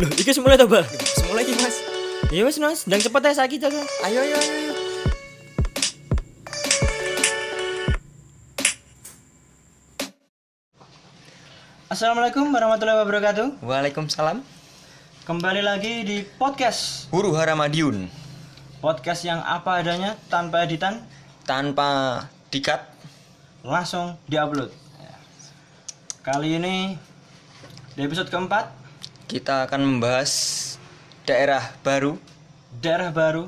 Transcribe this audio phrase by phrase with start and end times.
[0.00, 0.88] Loh, iki semula to, Bang?
[1.12, 1.76] Semula iki, Mas.
[2.32, 2.78] Iya, Mas, Mas.
[2.88, 3.68] Ndang cepet ya saiki to.
[3.68, 4.52] Ayo, ayo, ayo.
[4.56, 4.72] ayo.
[11.92, 13.60] Assalamualaikum warahmatullahi wabarakatuh.
[13.60, 14.40] Waalaikumsalam.
[15.28, 17.12] Kembali lagi di podcast.
[17.12, 18.08] Huru Hara Madiun
[18.80, 21.04] Podcast yang apa adanya tanpa editan,
[21.44, 22.88] tanpa dikat
[23.60, 24.72] langsung diupload.
[24.96, 25.12] Ya.
[26.24, 26.96] Kali ini
[27.92, 28.79] di episode keempat,
[29.30, 30.32] kita akan membahas
[31.22, 32.18] daerah baru
[32.82, 33.46] daerah baru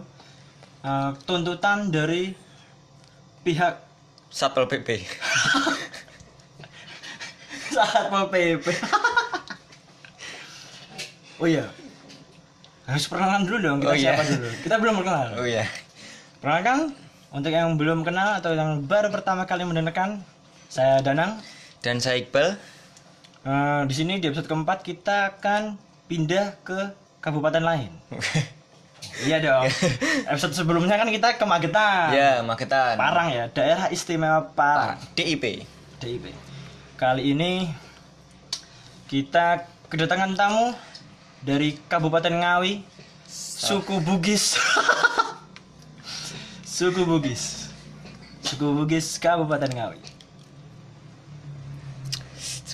[0.87, 2.39] eh, tuntutan dari
[3.43, 3.83] pihak
[4.31, 5.03] Satpol PP.
[7.75, 8.63] Satpol PP.
[11.43, 11.67] oh iya.
[12.87, 14.15] Harus perkenalan dulu dong kita Oh iya.
[14.15, 14.49] siapa dulu.
[14.63, 15.27] Kita belum berkenal.
[15.35, 15.67] Oh iya.
[16.39, 16.95] Perkenalkan
[17.35, 20.23] untuk yang belum kenal atau yang baru pertama kali mendengarkan,
[20.71, 21.43] saya Danang.
[21.83, 22.55] Dan saya Iqbal.
[23.43, 25.75] Eh, di sini di episode keempat kita akan
[26.07, 27.91] pindah ke kabupaten lain.
[29.27, 29.67] iya dong.
[30.31, 32.15] Episode sebelumnya kan kita ke Magetan.
[32.15, 32.95] ya, Magetan.
[32.95, 34.95] Parang ya, daerah istimewa Parang.
[35.19, 35.67] DIP.
[35.99, 36.31] DIP.
[36.95, 37.67] Kali ini
[39.11, 40.71] kita kedatangan tamu
[41.43, 42.87] dari Kabupaten Ngawi,
[43.59, 44.55] suku Bugis.
[46.79, 47.75] suku Bugis.
[48.39, 50.22] Suku Bugis Kabupaten Ngawi.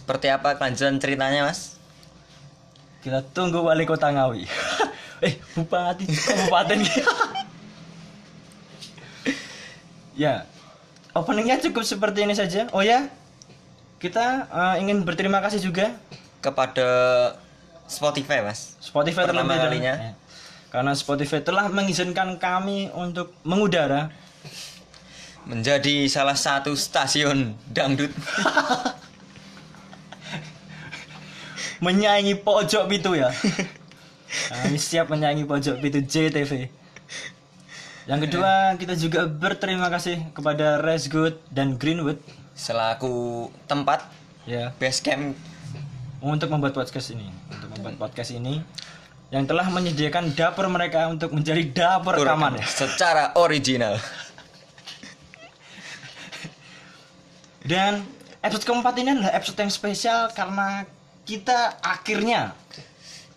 [0.08, 1.76] Seperti apa kelanjutan ceritanya, Mas?
[3.04, 4.48] Kita tunggu wali kota Ngawi.
[5.28, 6.80] eh, bupati kabupaten.
[10.24, 10.48] ya,
[11.12, 12.72] openingnya cukup seperti ini saja.
[12.72, 13.12] Oh ya,
[14.00, 15.92] kita eh, ingin berterima kasih juga
[16.40, 16.88] Kepada
[17.84, 18.80] Spotify, Mas.
[18.80, 19.68] Spotify Pertama terlebih dahulu.
[19.68, 19.92] kalinya.
[19.92, 20.12] Ya.
[20.72, 24.08] Karena Spotify telah mengizinkan kami untuk mengudara
[25.44, 28.08] Menjadi salah satu stasiun dangdut.
[31.78, 33.30] menyaingi pojok itu ya.
[34.28, 36.68] Kami siap menyaingi pojok itu JTV.
[38.08, 42.16] Yang kedua, kita juga berterima kasih kepada Resgood dan Greenwood.
[42.56, 44.08] Selaku tempat
[44.48, 44.72] ya.
[44.80, 45.36] base camp.
[46.18, 48.64] Untuk membuat podcast ini, untuk membuat podcast ini.
[49.28, 52.58] Yang telah menyediakan dapur mereka untuk menjadi dapur rekaman.
[52.64, 54.00] secara original.
[57.60, 58.00] Dan
[58.40, 60.88] episode keempat ini adalah episode yang spesial karena
[61.28, 62.56] kita akhirnya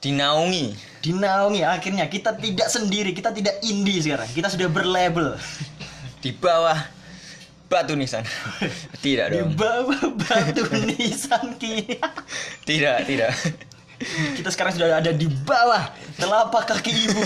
[0.01, 4.29] Dinaungi dinaungi akhirnya kita tidak sendiri, kita tidak indie sekarang.
[4.29, 5.37] Kita sudah berlabel
[6.21, 6.77] di bawah
[7.69, 8.21] batu nisan.
[9.01, 9.57] Tidak di dong.
[9.57, 12.05] bawah batu nisan kita.
[12.65, 13.33] Tidak, tidak.
[14.37, 17.21] Kita sekarang sudah ada di bawah telapak kaki ibu.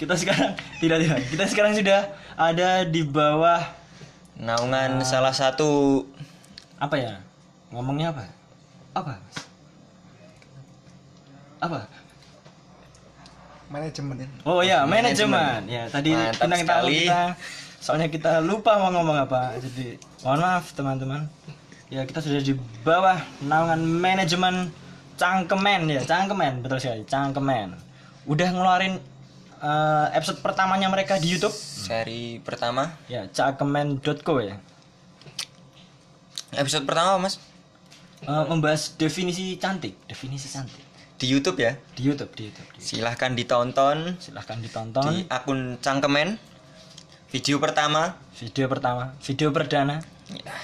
[0.00, 1.18] kita sekarang tidak tidak.
[1.28, 3.60] Kita sekarang sudah ada di bawah
[4.34, 6.04] Naungan salah satu
[6.76, 7.23] apa ya?
[7.74, 8.22] Ngomongnya apa?
[8.94, 9.12] Apa?
[9.18, 9.36] Mas?
[11.58, 11.80] Apa?
[13.74, 15.66] manajemen Oh ya, Manajemen.
[15.66, 17.02] Ya, tadi Mantap sekali.
[17.02, 17.20] kita
[17.82, 19.58] soalnya kita lupa mau ngomong apa.
[19.58, 21.26] Jadi, mohon maaf teman-teman.
[21.90, 22.54] Ya, kita sudah di
[22.86, 24.70] bawah naungan manajemen
[25.14, 27.74] Cangkemen ya, Cangkemen betul sekali, Cangkemen.
[28.26, 28.98] Udah ngeluarin
[29.62, 31.54] eh, episode pertamanya mereka di YouTube.
[31.54, 32.94] seri pertama.
[33.10, 34.58] Ya, cangkemen.co ya.
[36.54, 37.38] Episode pertama, Mas,
[38.24, 40.80] Eh, membahas definisi cantik, definisi cantik
[41.14, 41.72] di YouTube ya.
[41.94, 42.68] di YouTube, di YouTube.
[42.74, 46.36] Di- Silahkan ditonton Silahkan ditonton di akun Cangkemen.
[47.30, 49.98] Video pertama, video pertama, video perdana.
[50.30, 50.54] ya,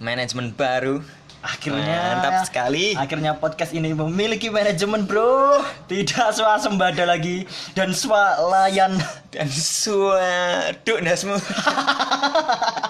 [0.00, 1.04] manajemen baru.
[1.44, 2.96] Akhirnya Mantap sekali.
[2.98, 5.62] Akhirnya podcast ini memiliki manajemen, Bro.
[5.86, 7.46] Tidak swasembada lagi
[7.76, 8.98] dan swalayan.
[9.30, 11.36] Dan suaduk dasmu.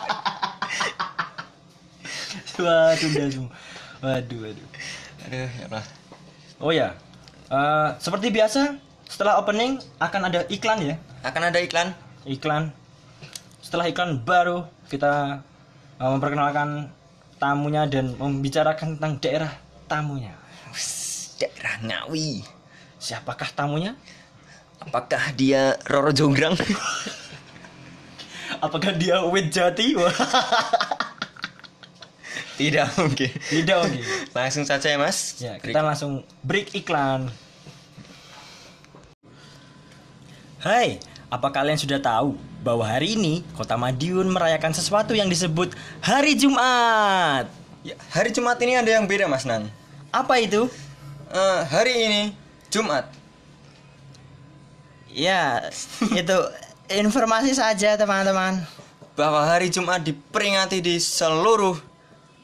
[2.64, 3.52] Waduh, udah semua.
[4.00, 4.68] Waduh, waduh.
[5.28, 5.84] Aduh, ya Allah.
[6.56, 6.88] Oh ya.
[7.52, 10.94] eh, seperti biasa, setelah opening akan ada iklan ya.
[11.20, 11.92] Akan ada iklan.
[12.24, 12.72] Iklan.
[13.60, 15.44] Setelah iklan baru kita
[16.00, 16.88] eh, memperkenalkan
[17.36, 19.52] tamunya dan membicarakan tentang daerah
[19.84, 20.32] tamunya.
[21.36, 22.40] Daerah Ngawi.
[22.96, 23.92] Siapakah tamunya?
[24.80, 26.56] Apakah dia Roro Jonggrang?
[28.64, 29.92] Apakah dia Wit Jati?
[32.56, 33.30] Tidak mungkin.
[33.30, 34.02] Tidak mungkin.
[34.32, 35.36] Langsung saja ya Mas.
[35.36, 37.28] Ya, kita langsung break iklan.
[40.64, 40.98] Hai,
[41.28, 47.46] apa kalian sudah tahu bahwa hari ini Kota Madiun merayakan sesuatu yang disebut Hari Jumat?
[47.86, 49.70] Ya, hari Jumat ini ada yang beda Mas Nan.
[50.10, 50.66] Apa itu?
[51.30, 52.22] Eh, hari ini
[52.72, 53.06] Jumat.
[55.12, 55.70] Ya,
[56.12, 56.36] itu
[56.90, 58.64] informasi saja teman-teman.
[59.14, 61.78] Bahwa hari Jumat diperingati di seluruh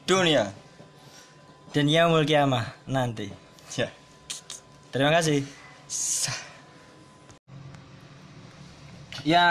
[0.03, 0.51] dunia.
[1.73, 3.33] dan yaumul kiamah nanti.
[3.73, 3.89] Ya.
[4.93, 5.41] Terima kasih.
[9.25, 9.47] Ya,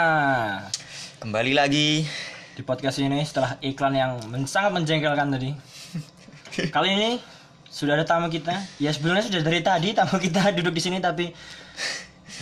[1.19, 2.07] Kembali lagi.
[2.53, 5.51] di podcast ini setelah iklan yang men- sangat menjengkelkan tadi.
[6.75, 7.09] Kali ini
[7.67, 8.53] sudah ada tamu kita.
[8.79, 11.33] Ya sebenarnya sudah dari tadi tamu kita duduk di sini tapi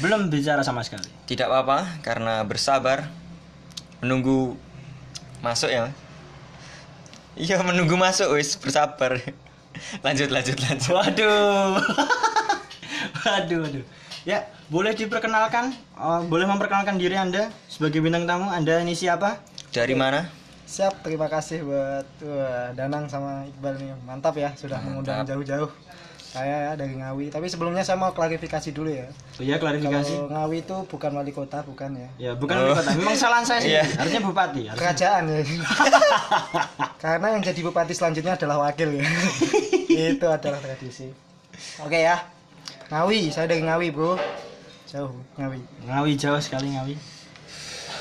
[0.03, 1.07] belum bicara sama sekali.
[1.25, 3.07] Tidak apa-apa karena bersabar
[4.03, 4.53] menunggu
[5.41, 5.89] masuk ya.
[7.39, 9.16] Iya menunggu masuk wis bersabar.
[10.06, 10.92] lanjut lanjut lanjut.
[10.92, 11.80] Waduh.
[13.24, 13.86] waduh, waduh.
[14.22, 18.51] Ya, boleh diperkenalkan, eh, boleh memperkenalkan diri Anda sebagai bintang tamu.
[18.51, 19.42] Anda ini siapa?
[19.72, 20.30] Dari mana?
[20.68, 23.92] Siap, terima kasih buat wah, Danang sama Iqbal nih.
[24.06, 25.72] Mantap ya, sudah mengundang jauh-jauh.
[26.31, 29.12] Saya ya dari Ngawi, tapi sebelumnya saya mau klarifikasi dulu ya.
[29.36, 30.16] Oh ya, klarifikasi.
[30.16, 32.10] Kalau Ngawi itu bukan wali kota, bukan ya.
[32.16, 32.95] Ya, bukan wali kota.
[32.95, 33.75] Memang kesalahan saya sih.
[33.75, 33.83] Iya.
[34.00, 34.62] Harusnya bupati.
[34.63, 34.80] Harusnya.
[34.80, 35.39] Kerajaan ya.
[37.04, 39.04] Karena yang jadi bupati selanjutnya adalah wakil ya.
[40.16, 41.12] itu adalah tradisi.
[41.83, 42.24] Oke ya.
[42.88, 44.16] Ngawi, saya dari Ngawi, Bro.
[44.88, 45.60] Jauh, Ngawi.
[45.83, 46.95] Ngawi jauh sekali Ngawi.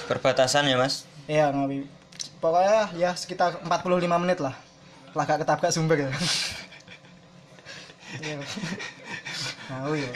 [0.06, 1.02] Perbatasan ya mas.
[1.26, 1.82] Iya, Ngawi.
[2.38, 4.54] Pokoknya ya sekitar 45 menit lah.
[5.18, 6.10] Lah gak ketabrak sumber ya.
[8.18, 8.42] Iya.
[9.70, 10.12] Ngawi ya.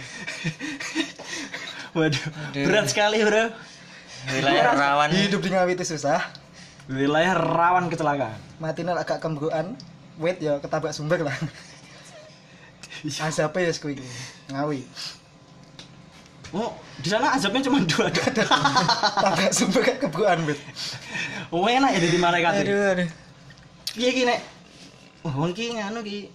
[1.95, 2.25] Waduh,
[2.67, 3.55] berat sekali, Bro.
[4.35, 5.15] Wilayah rawan.
[5.15, 6.19] Hidup di Ngawi itu susah.
[6.91, 8.35] Wilayah rawan kecelakaan.
[8.59, 9.79] Matinya agak kembruan.
[10.19, 11.37] Wait ya ketabrak sumber lah.
[13.05, 14.03] Asapnya ya sekuik.
[14.51, 14.83] Ngawi.
[16.55, 16.71] Oh,
[17.03, 18.07] di sana azabnya cuma dua.
[19.23, 20.59] Tabrak sumber kan kembruan, wait.
[21.51, 22.63] Oh, enak ya di malaikat.
[22.63, 23.09] Aduh, aduh.
[23.95, 24.41] Piye ki nek
[25.25, 26.29] Wah, wong ki nganu ki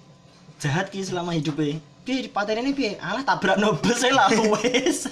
[0.60, 1.80] jahat ki selama hidupnya.
[2.04, 3.00] Piye di paten ini piye?
[3.00, 5.08] Alah tabrak nobel saya lah wes.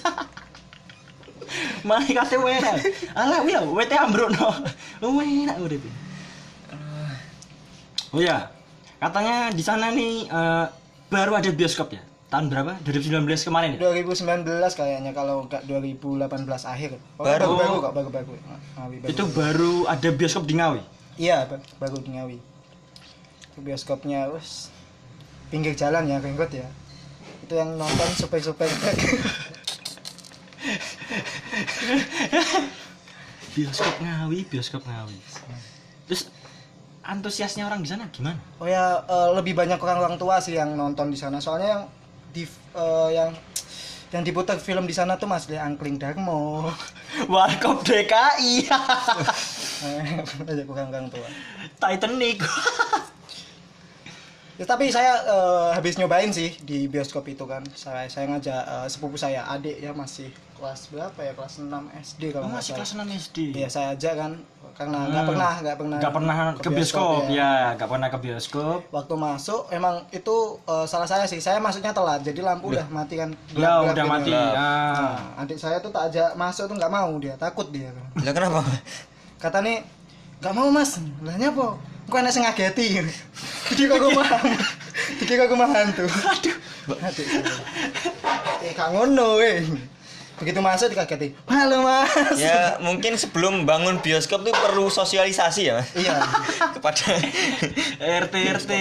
[1.82, 2.76] Malaikate enak.
[3.16, 4.52] Alah ya wete ambrukno.
[5.00, 5.82] Enak urip.
[8.08, 8.48] Oh ya,
[8.96, 10.64] katanya di sana nih eh,
[11.08, 12.00] baru ada bioskop ya.
[12.28, 12.76] Tahun berapa?
[12.84, 13.88] 2019 kemarin ya?
[13.88, 14.44] 2019
[14.76, 16.28] kayaknya kalau enggak 2018
[16.64, 16.90] akhir.
[17.16, 17.56] Oh, Baru.
[17.56, 18.32] baru kok, baru baru.
[18.76, 19.08] Ngawi baru.
[19.12, 20.82] Itu baru ada bioskop di Ngawi.
[21.16, 22.36] Iya, ba- baru di Ngawi.
[23.48, 24.68] Itu bioskopnya wes
[25.48, 26.68] pinggir jalan ya, Renggot ya.
[27.44, 28.68] Itu yang nonton supir-supir
[33.56, 35.18] Bioskop Ngawi, bioskop Ngawi.
[36.06, 36.30] Terus
[37.02, 38.36] antusiasnya orang di sana gimana?
[38.60, 41.40] Oh ya, eh, lebih banyak orang-orang tua sih yang nonton di sana.
[41.40, 41.82] Soalnya yang
[42.30, 42.44] di
[42.76, 43.30] eh, yang
[44.08, 46.68] yang diputar film di sana tuh Mas Le Angkling Darmo.
[47.32, 48.52] Warkop DKI.
[49.78, 51.30] Eh, banyak orang-orang tua.
[51.78, 52.42] Titanic.
[54.58, 57.62] Ya, tapi saya eh, habis nyobain sih di bioskop itu kan.
[57.72, 60.28] Saya saya ngajak eh, sepupu saya, adik ya masih
[60.58, 61.30] kelas berapa ya?
[61.30, 63.38] Kelas 6 SD Oh, kalau nggak masih kelas 6 SD.
[63.54, 64.32] Iya, saya ajak kan
[64.74, 65.30] karena nggak Hmm.
[65.30, 67.38] pernah nggak pernah Gak pernah ke bioskop, ya.
[67.38, 68.80] ya, gak pernah ke bioskop.
[68.90, 71.38] Waktu masuk emang itu eh, salah saya sih.
[71.38, 73.30] Saya masuknya telat, jadi lampu udah mati kan.
[73.54, 74.10] Ya udah gitu.
[74.10, 74.34] mati.
[74.34, 74.50] Ah.
[74.58, 77.94] Nah, adik saya tuh tak ajak masuk tuh nggak mau dia, takut dia.
[78.18, 78.66] Lah kenapa?
[79.38, 79.86] Kata nih,
[80.38, 81.74] nggak mau mas, lah nyapa?
[82.08, 83.04] Kok enak sing ngageti.
[83.68, 84.28] Dikira aku mah.
[85.20, 86.08] Dikira aku mah hantu.
[86.08, 86.56] Aduh.
[86.96, 87.26] Aduh.
[88.64, 89.60] Eh, kak ngono weh.
[90.40, 91.36] Begitu masuk dikageti.
[91.50, 92.38] Halo mas.
[92.40, 95.90] Ya mungkin sebelum bangun bioskop tuh perlu sosialisasi ya mas.
[95.92, 96.16] Iya.
[96.80, 97.12] Kepada
[98.00, 98.72] RT RT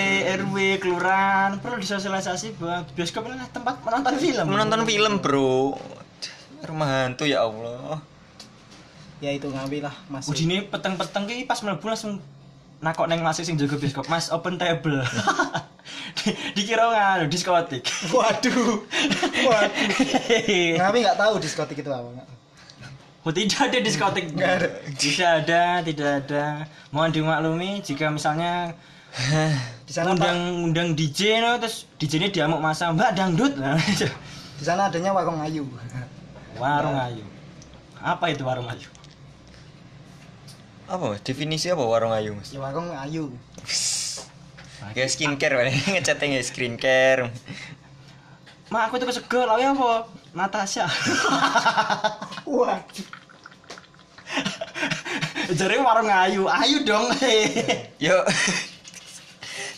[0.46, 4.46] RW kelurahan perlu disosialisasi bahwa bioskop adalah tempat menonton film.
[4.48, 5.76] menonton film bro.
[6.64, 8.00] Rumah hantu ya Allah.
[9.18, 10.34] Ya itu ngawi lah masuk.
[10.34, 12.22] Ujine peteng-peteng ki pas mlebu langsung
[12.78, 14.06] nakok neng masih sing jaga bioskop.
[14.08, 15.02] Mas open table.
[16.18, 17.86] Di- Dikira nganu diskotik.
[18.14, 18.84] Waduh.
[19.48, 20.74] Waduh.
[20.78, 22.06] Ngawi nggak tahu diskotik itu apa.
[22.06, 22.28] nggak.
[23.28, 24.24] Oh, tidak ada diskotik.
[24.40, 24.68] Nggak ada.
[24.96, 26.46] Tidak ada, tidak ada.
[26.96, 28.72] Mohon dimaklumi jika misalnya
[29.84, 33.52] Di sana undang undang DJ no, terus DJ ini diamuk masa Mbak dangdut.
[34.58, 35.68] di sana adanya warung ayu.
[36.56, 37.26] warung ayu.
[38.00, 38.88] Apa itu warung ayu?
[40.88, 42.56] Apa definisi apa warung ayu mas?
[42.56, 43.28] Ya warung ayu.
[44.96, 45.84] Kayak skincare Mas.
[45.92, 47.28] ngechatnya ya skincare.
[48.72, 50.08] Ma aku tuh kesegel, lawe apa?
[50.32, 50.88] Natasha.
[52.48, 53.08] Waduh.
[55.52, 57.12] Jadi warung ayu, ayu dong.
[58.06, 58.24] Yo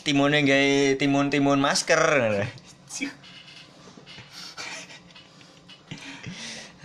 [0.06, 2.02] timunnya gay timun-timun masker.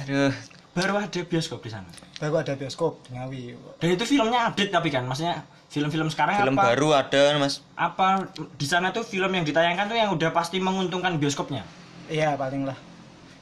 [0.04, 0.32] Aduh,
[0.76, 1.88] Baru ada bioskop di sana.
[2.24, 3.42] Baru ada bioskop di Ngawi.
[3.76, 6.72] Dan itu filmnya update tapi kan, maksudnya film-film sekarang film apa?
[6.72, 7.60] baru ada mas.
[7.76, 11.66] Apa di sana tuh film yang ditayangkan tuh yang udah pasti menguntungkan bioskopnya?
[12.08, 12.78] Iya paling lah.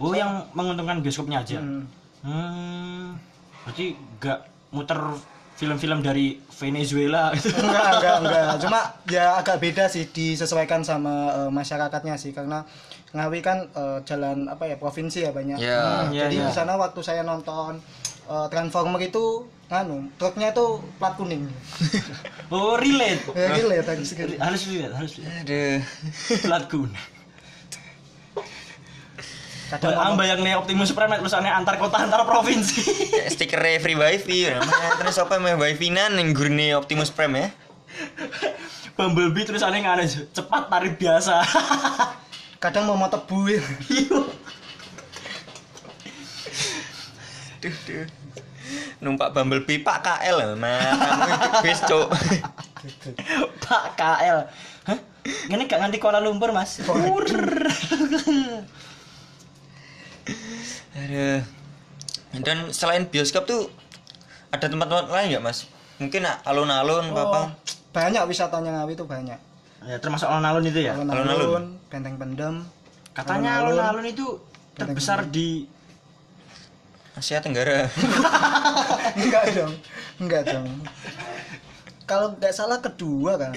[0.02, 1.62] Oh, yang menguntungkan bioskopnya aja.
[1.62, 1.86] Hmm.
[2.26, 3.14] Hmm.
[3.62, 4.38] Berarti nggak
[4.74, 4.98] muter
[5.52, 7.52] film-film dari Venezuela gitu.
[7.62, 12.64] enggak enggak enggak cuma ya agak beda sih disesuaikan sama eh, masyarakatnya sih karena
[13.12, 16.08] Ngawi kan eh, jalan apa ya provinsi ya banyak Ya.
[16.08, 16.46] Nah, Iya, jadi iya.
[16.48, 17.78] di sana waktu saya nonton
[18.26, 21.48] eh, Transformer itu nganu truknya itu plat kuning
[22.52, 23.24] Oh, relate.
[23.32, 25.32] ya gila ya tadi sekali Harus lihat, harus lihat.
[25.48, 25.80] Aduh.
[26.44, 27.00] Plat kuning.
[29.72, 32.84] kadang ngomong, bayang nih Optimus Prime tulisannya antar kota antar provinsi.
[33.16, 34.60] Kayak stiker free wifi ya.
[35.00, 37.48] Terus apa meh wifi nan yang gurine Optimus Prime ya?
[38.92, 40.04] Bumblebee tulisannya nggak ada
[40.36, 41.40] cepat tarif biasa.
[42.62, 43.64] kadang mau mau tebu ya.
[47.62, 48.06] Duh, duh.
[49.02, 52.06] Numpak Bumblebee Pak KL mah kamu bis cuk.
[53.66, 54.38] Pak KL.
[54.86, 54.98] Hah?
[55.22, 56.82] Ini gak nganti Kuala Lumpur, Mas.
[60.98, 61.40] Aduh.
[62.32, 63.68] Dan selain bioskop tuh
[64.48, 65.68] ada tempat-tempat lain nggak mas?
[66.00, 67.40] Mungkin alun-alun Oh, apa?
[67.92, 69.36] banyak wisatanya Ngawi itu banyak
[69.84, 70.96] ya, termasuk alun-alun itu ya.
[70.96, 71.28] Alun-alun.
[71.28, 72.54] alun-alun benteng pendem
[73.12, 74.40] Katanya alun-alun itu
[74.72, 75.68] terbesar di
[77.12, 77.86] Asia Tenggara.
[79.20, 79.72] enggak dong
[80.18, 80.66] enggak dong
[82.02, 83.52] kalau nggak salah kedua kan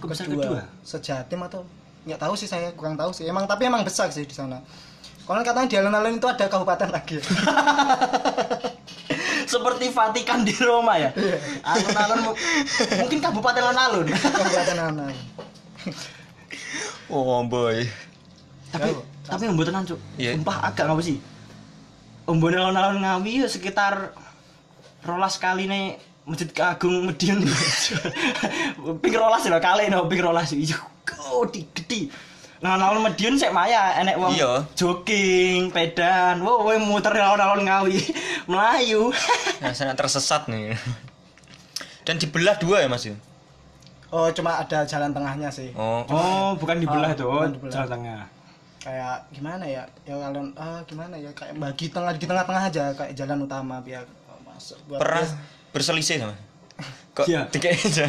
[0.00, 0.64] besar kedua?
[0.80, 1.66] sejatim atau
[2.06, 4.62] nggak tahu sih saya kurang tahu sih emang tapi emang besar sih di sana
[5.26, 7.18] kalau katanya di alun-alun itu ada kabupaten lagi
[9.50, 11.10] seperti Vatikan di Roma ya.
[11.60, 12.38] Alun-alun mu-
[12.96, 14.06] mungkin kabupaten alun-alun.
[14.06, 15.16] kabupaten alun-alun
[17.10, 17.82] Oh boy.
[18.70, 19.02] tapi Jauh.
[19.26, 19.98] tapi yang tenan cuk.
[20.14, 20.38] Iya.
[20.38, 21.18] Sumpah agak ngapa sih?
[22.30, 24.14] Ombone alun-alun Ngawi ya sekitar
[25.02, 27.42] rolas kali nih Masjid Agung Medion.
[29.02, 30.54] ping rolas lho kali no ping rolas.
[30.54, 30.78] Iya,
[31.26, 32.06] oh di gede.
[32.60, 34.62] Nah, alun Medion sik maya enek wong Iya.
[34.76, 36.44] jogging, pedan.
[36.44, 37.98] Wo, wo muter alun-alun Ngawi.
[38.50, 39.10] Melayu.
[39.60, 40.72] Nah, sangat tersesat nih.
[42.00, 43.12] Dan dibelah dua ya mas ya?
[44.10, 47.70] oh cuma ada jalan tengahnya sih Oh, Oh, bukan dibelah Oh, itu, oh, dibelah.
[47.70, 48.20] jalan tengah.
[48.80, 53.12] Kayak gimana ya ya alun ah gimana ya kayak bagi tengah di tengah-tengah aja kayak
[53.12, 55.36] jalan utama biar oh, masuk buat pernah bias-
[55.70, 56.34] berselisih sama?
[57.12, 57.42] Kok Iya.
[57.48, 58.06] tiga aja?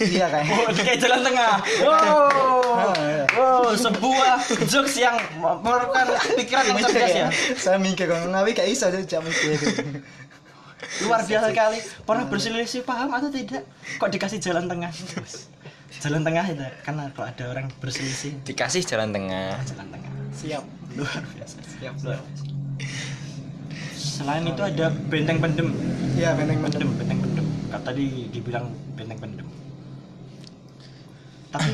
[0.00, 1.52] iya kayak Oh, kayak jalan tengah.
[1.82, 2.94] Wow.
[2.94, 3.24] iya.
[3.34, 4.32] Wow, sebuah
[4.64, 7.26] jokes yang merupakan pikiran yang cerdas ya.
[7.54, 9.58] saya mikir kalau ngawi kayak iso aja jam mikir
[11.02, 11.78] Luar biasa sekali.
[12.02, 13.64] Pernah berselisih paham atau tidak?
[13.96, 14.92] Kok dikasih jalan tengah?
[16.00, 19.60] Jalan tengah itu karena kalau ada orang berselisih Dikasih jalan tengah.
[19.68, 20.10] jalan tengah.
[20.32, 20.64] siap
[20.96, 21.56] Luar biasa.
[21.60, 22.44] Siap, luar biasa.
[23.92, 25.68] Selain itu ada benteng pendem.
[26.16, 27.46] iya benteng Pendem, benteng pendem.
[27.68, 29.46] Kata tadi dibilang benteng pendem.
[31.52, 31.72] Tapi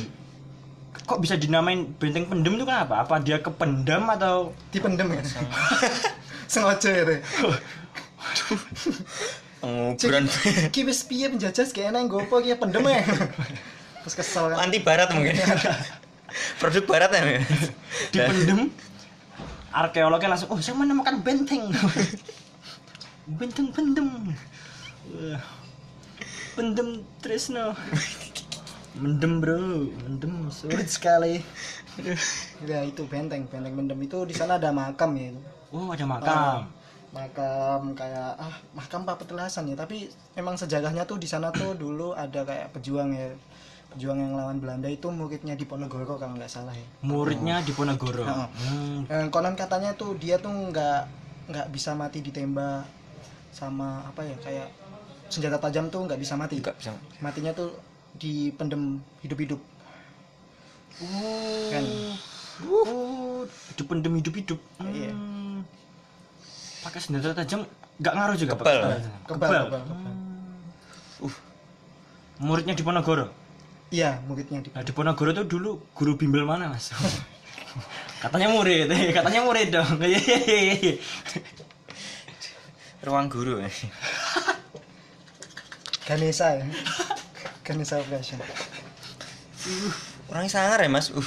[1.08, 3.02] kok bisa dinamain benteng pendem itu kenapa?
[3.06, 5.22] Apa dia kependam atau dipendem ya
[6.52, 7.20] sengaja ya teh
[9.58, 10.24] Penguburan
[10.70, 13.02] ki wis piye penjajah kayak enak gopo ki pendem ya
[14.08, 15.36] terus kesel kan anti barat mungkin.
[16.60, 17.44] Produk barat ya.
[18.08, 18.72] dipendem?
[19.68, 21.68] Arkeolognya langsung, oh saya menemukan benteng.
[23.38, 24.32] benteng pendem.
[26.56, 27.76] Pendem Trisno.
[28.96, 29.60] Mendem bro,
[30.08, 31.44] mendem sulit sekali.
[32.64, 36.64] ya itu benteng benteng pendem itu di sana ada makam ya itu Oh ada makam.
[37.12, 40.06] makam kayak ah makam apa petelasan ya tapi
[40.38, 43.32] emang sejarahnya tuh di sana tuh dulu ada kayak pejuang ya
[43.88, 48.20] pejuang yang lawan Belanda itu muridnya di Ponegoro kalau nggak salah ya Muridnya di Ponegoro.
[48.20, 48.48] Heeh.
[48.62, 49.00] Hmm.
[49.06, 51.00] Eh, konon katanya tuh dia tuh nggak
[51.48, 52.84] nggak bisa mati ditembak
[53.48, 54.68] sama apa ya kayak
[55.26, 56.92] senjata tajam tuh nggak bisa mati Enggak bisa.
[57.18, 57.72] matinya tuh
[58.14, 59.60] dipendem hidup-hidup
[60.98, 61.70] Oh.
[61.70, 61.84] kan
[62.58, 64.58] Oh, dipendem hidup-hidup.
[64.82, 65.14] Iya.
[65.14, 65.62] Hmm.
[66.82, 67.62] Pakai senjata tajam
[67.96, 68.66] nggak ngaruh juga Kebal.
[68.66, 69.14] pakai senjata tajam.
[69.24, 70.14] kebal kebal, kebal.
[72.38, 73.26] Muridnya di Ponegoro.
[73.88, 76.92] Iya muridnya di Nah, di Ponegoro tuh dulu guru bimbel mana, Mas?
[78.22, 79.96] katanya murid, eh, katanya murid dong.
[83.06, 83.62] Ruang guru.
[83.62, 83.70] ya.
[86.08, 86.64] Ganesha ya
[87.62, 88.40] Ganesha Operation
[90.32, 91.12] Orangnya sangar ya mas.
[91.12, 91.24] Uh.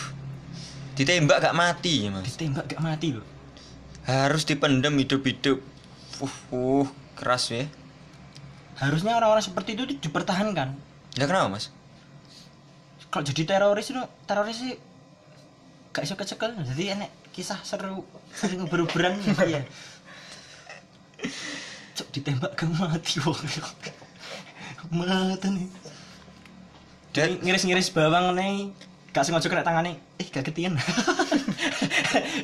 [0.97, 2.25] Ditembak gak mati ya mas.
[2.25, 3.25] Ditembak gak mati loh.
[4.09, 5.61] Harus dipendam hidup-hidup.
[6.17, 7.69] Uh, uh, keras ya.
[8.81, 10.73] Harusnya orang-orang seperti itu di- dipertahankan.
[11.13, 11.69] Ya kenapa mas?
[13.11, 14.73] Kalau jadi teroris itu teroris sih
[15.91, 16.55] gak iso kecekel.
[16.55, 19.67] Jadi enek kisah seru sering beruberan iya.
[21.99, 23.35] Cok ditembak gak mati wong.
[24.95, 25.67] Mata nih.
[27.11, 28.71] Dan ngiris-ngiris bawang nih
[29.11, 30.79] gak sengaja kena tangannya eh gak ketian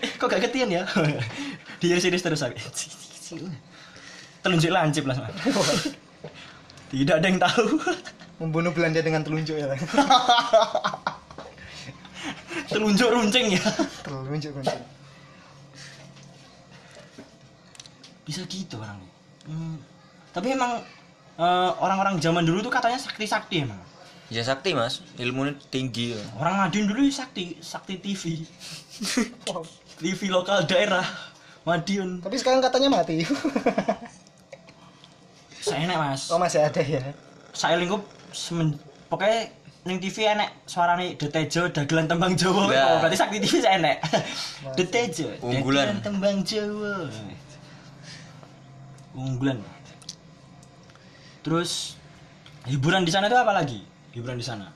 [0.03, 0.83] eh kok gak ketian ya
[1.79, 2.59] dia serius terus aku
[4.43, 5.15] telunjuk lancip lah.
[6.88, 7.83] Tidak ada yang tahu.
[8.38, 9.74] Membunuh Belanda dengan telunjuk ya.
[12.67, 13.63] Telunjuk runcing ya.
[14.03, 14.82] telunjuk kuncing.
[18.27, 19.00] Bisa gitu orang.
[19.48, 19.79] Hmm.
[20.36, 20.84] Tapi emang
[21.39, 23.79] eh, orang-orang zaman dulu tuh katanya sakti-sakti emang.
[24.27, 26.20] Ya sakti mas, ilmunya tinggi ya.
[26.36, 28.24] Orang Madiun dulu sakti, sakti TV.
[29.48, 29.62] Wow.
[30.01, 31.06] TV lokal daerah
[31.63, 32.20] Madiun.
[32.20, 33.24] Tapi sekarang katanya mati.
[35.63, 36.27] Saya enak mas.
[36.34, 37.15] oh masih ada ya.
[37.56, 38.03] Saya lingkup
[38.38, 38.77] semen,
[39.10, 39.50] pokoknya
[39.88, 42.70] ning TV enek suarane Detejo dagelan tembang Jawa.
[42.70, 43.98] Oh, berarti sakti TV saya enek.
[44.77, 46.03] Detejo Unggulan.
[46.06, 47.10] tembang Jawa.
[49.17, 49.58] Unggulan.
[51.41, 51.96] Terus
[52.67, 53.79] hiburan di sana itu apa lagi?
[54.13, 54.70] Hiburan di sana.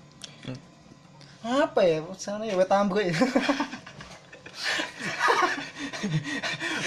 [1.43, 2.01] Apa ya?
[2.17, 2.71] Sana ya wet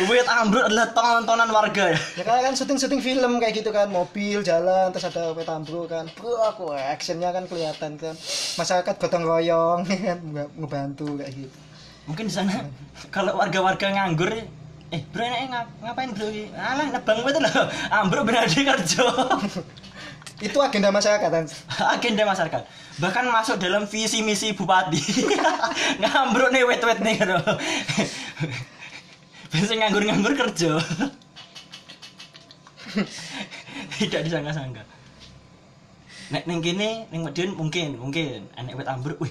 [0.04, 1.98] Wait ambruk adalah tontonan warga ya.
[2.20, 6.04] ya kan kan syuting-syuting film kayak gitu kan, mobil jalan terus ada wet ambruk kan.
[6.12, 8.14] Bro, aku actionnya kan kelihatan kan.
[8.54, 11.58] Masyarakat gotong royong kan nge- ngebantu kayak gitu.
[12.04, 12.68] Mungkin di sana
[13.08, 14.28] kalau warga-warga nganggur
[14.92, 19.04] eh bro enak ngap, ngapain bro alah nebang betul loh ambruk benar di kerja
[20.44, 21.44] Itu agenda masyarakat kan.
[21.96, 22.62] agenda masyarakat
[22.94, 25.02] bahkan masuk dalam visi misi bupati
[25.98, 27.34] ngambruk nih wet wet nih gitu
[29.54, 30.82] biasanya nganggur-nganggur kerja.
[33.94, 34.82] Tidak disangka-sangka.
[36.34, 38.50] Nek ning kene ning Madiun mungkin mungkin.
[38.58, 39.30] Enek wet ambruk wih.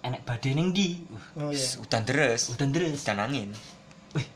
[0.00, 1.04] Enek badai ning di
[1.36, 1.68] Oh iya.
[1.76, 3.04] Hutan deres, udan deres.
[3.04, 3.52] Hutan angin.
[4.16, 4.26] wih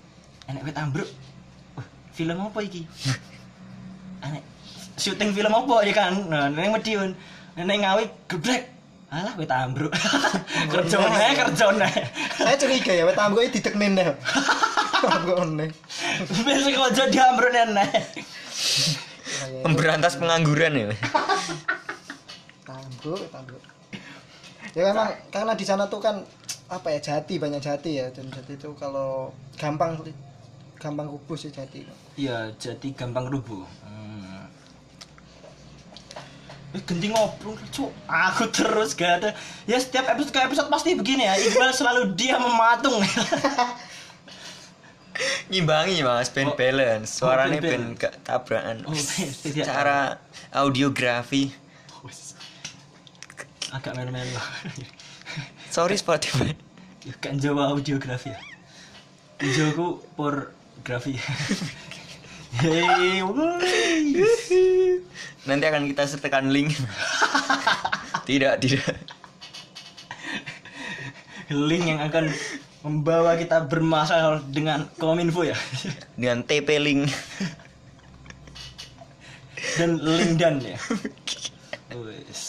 [0.53, 1.09] enek wet ambruk.
[1.81, 2.85] Wih film apa iki?
[4.21, 4.45] Enek
[5.01, 6.13] syuting film apa ya kan?
[6.29, 7.17] Nah ning Madiun
[7.57, 8.69] nek ngawi geblek
[9.11, 9.91] alah wet ambruk
[10.73, 11.91] kerjone kerjone
[12.39, 14.07] Saya curiga ya wet ambruk itu dideknin deh.
[15.01, 15.73] Ambruk nih.
[16.45, 17.89] besok aja diambruk nenek
[19.65, 20.93] Pemberantas pengangguran ya.
[22.69, 23.65] Ambruk, ambruk.
[24.77, 26.21] Ya memang karena di sana tuh kan
[26.71, 29.99] apa ya jati banyak jati ya dan jati itu kalau gampang
[30.79, 31.83] gampang rubuh sih jati.
[32.15, 33.67] iya jadi gampang rubuh
[36.71, 39.31] genting ngobrol cuk aku terus gak ada
[39.65, 43.03] ya setiap episode ke episode pasti begini ya Iqbal selalu dia mematung
[45.51, 46.57] Ngimbangi mas, band Oh.
[46.57, 47.21] balance.
[47.21, 48.89] Oh, Suaranya band band gak tabrakan.
[48.89, 49.67] Oh, tidak.
[49.67, 50.17] Cara
[50.51, 51.53] audiografi.
[53.71, 54.41] agak melo-melo
[55.69, 56.51] Sorry Spotify.
[57.07, 58.41] ya kan Jawa audiografi ya
[59.39, 61.15] Jawaku porgrafi
[62.61, 64.99] Hei, woi.
[65.49, 66.77] Nanti akan kita sertakan link.
[68.29, 68.97] tidak, tidak.
[71.51, 72.31] link yang akan
[72.81, 75.59] membawa kita bermasalah dengan kominfo ya
[76.15, 77.11] Dengan TP link.
[79.77, 80.77] dan lingdan ya
[82.01, 82.43] Wes.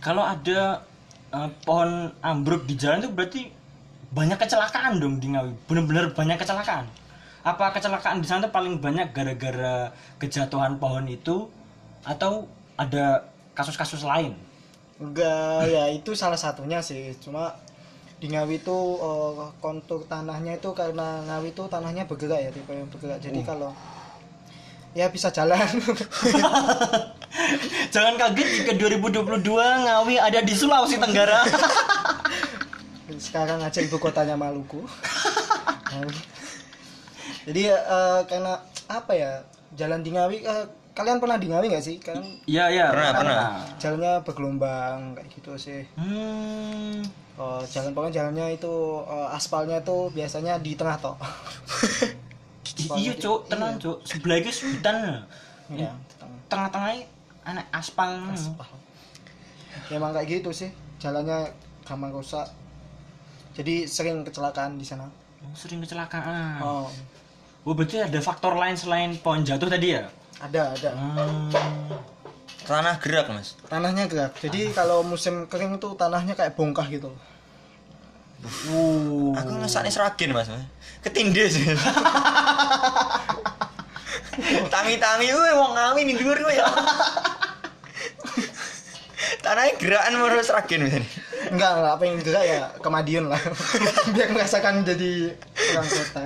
[0.00, 0.82] kalau ada
[1.30, 3.42] eh, pohon ambruk di jalan itu berarti
[4.10, 6.88] banyak kecelakaan dong di Ngawi bener-bener banyak kecelakaan
[7.40, 11.48] apa kecelakaan di sana paling banyak gara-gara kejatuhan pohon itu
[12.04, 12.44] atau
[12.76, 13.24] ada
[13.56, 14.36] kasus-kasus lain
[15.00, 17.16] Enggak, ya itu salah satunya sih.
[17.24, 17.56] Cuma
[18.20, 22.84] di Ngawi itu eh, kontur tanahnya itu karena Ngawi itu tanahnya bergerak ya, tipe yang
[22.92, 23.16] bergerak.
[23.24, 23.72] Jadi kalau
[24.92, 25.56] ya bisa jalan.
[27.94, 31.46] jangan kaget jika 2022 Ngawi ada di Sulawesi Tenggara
[33.16, 34.84] Sekarang aja ibu kotanya Maluku.
[37.42, 38.54] Jadi eh, karena
[38.86, 39.32] apa ya?
[39.70, 41.96] Jalan di Ngawi eh, kalian pernah di Ngawi nggak sih?
[41.96, 43.42] Kan iya iya Pernah, pernah.
[43.76, 45.82] jalannya bergelombang kayak gitu sih.
[45.94, 47.00] hmm
[47.34, 51.16] Oh, jalan pokoknya jalannya itu eh, aspalnya itu biasanya di tengah toh.
[52.96, 54.50] iya cuk tenang cuk sebelah itu
[55.70, 56.40] Iya, di tengah.
[56.48, 57.04] tengah-tengahnya
[57.42, 58.68] anak aspal Aspal.
[59.88, 60.68] Ya, emang kayak gitu sih.
[60.98, 61.48] Jalannya
[61.82, 62.44] gampang rusak.
[63.54, 65.06] Jadi sering kecelakaan di sana.
[65.40, 66.90] Oh, sering kecelakaan Oh,
[67.64, 70.08] oh berarti ada faktor lain selain pohon jatuh tadi ya
[70.40, 70.90] ada ada.
[70.96, 71.52] hmm.
[72.64, 73.60] Tanah gerak mas.
[73.68, 74.32] Tanahnya gerak.
[74.40, 77.12] Jadi kalau musim kering tuh tanahnya kayak bongkah gitu.
[78.70, 79.36] uh.
[79.36, 80.48] Aku ngesaknya seragen mas.
[81.04, 81.60] Ketindes.
[84.72, 86.64] Tangi-tangi, weh wong ngawi nih dhuwur ya.
[89.44, 90.94] Tanahnya gerakan menurut seragen mas.
[91.50, 93.40] Enggak, enggak apa yang gerak ya ke Madiun lah.
[94.14, 95.34] Biar merasakan jadi
[95.74, 96.22] orang kota.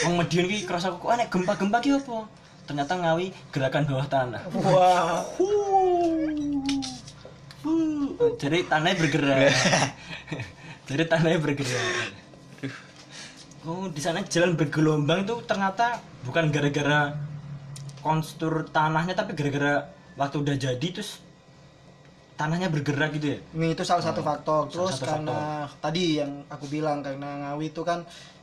[0.00, 2.24] Wong Madiun ki kerasa kok aneh gempa-gempa ki apa?
[2.64, 4.42] Ternyata ngawi gerakan bawah tanah.
[4.56, 5.20] Wah.
[7.62, 9.52] Uh, jadi tanahnya bergerak.
[10.88, 12.10] jadi tanahnya bergerak.
[13.62, 17.14] Oh, di sana jalan bergelombang itu ternyata bukan gara-gara
[18.02, 19.86] konstur tanahnya tapi gara-gara
[20.18, 21.22] waktu udah jadi terus
[22.34, 24.66] tanahnya bergerak gitu ya Ini itu salah satu faktor.
[24.66, 28.02] Terus satu karena tadi yang aku bilang karena Ngawi itu kan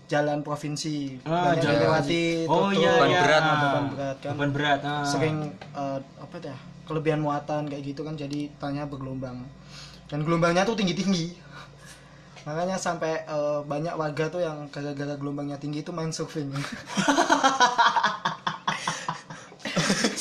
[0.09, 1.21] jalan provinsi.
[1.23, 3.21] Ah, banyak jalan dilewati oh tutup, iya beban iya.
[3.21, 3.41] berat.
[3.45, 4.31] beban berat kan.
[4.33, 5.05] Beban berat ah.
[5.05, 6.57] sering eh, apa ya
[6.89, 9.45] kelebihan muatan kayak gitu kan jadi tanahnya bergelombang.
[10.09, 11.25] Dan gelombangnya tuh tinggi tinggi
[12.49, 16.49] makanya sampai eh, banyak warga tuh yang gara-gara gelombangnya tinggi itu main surfing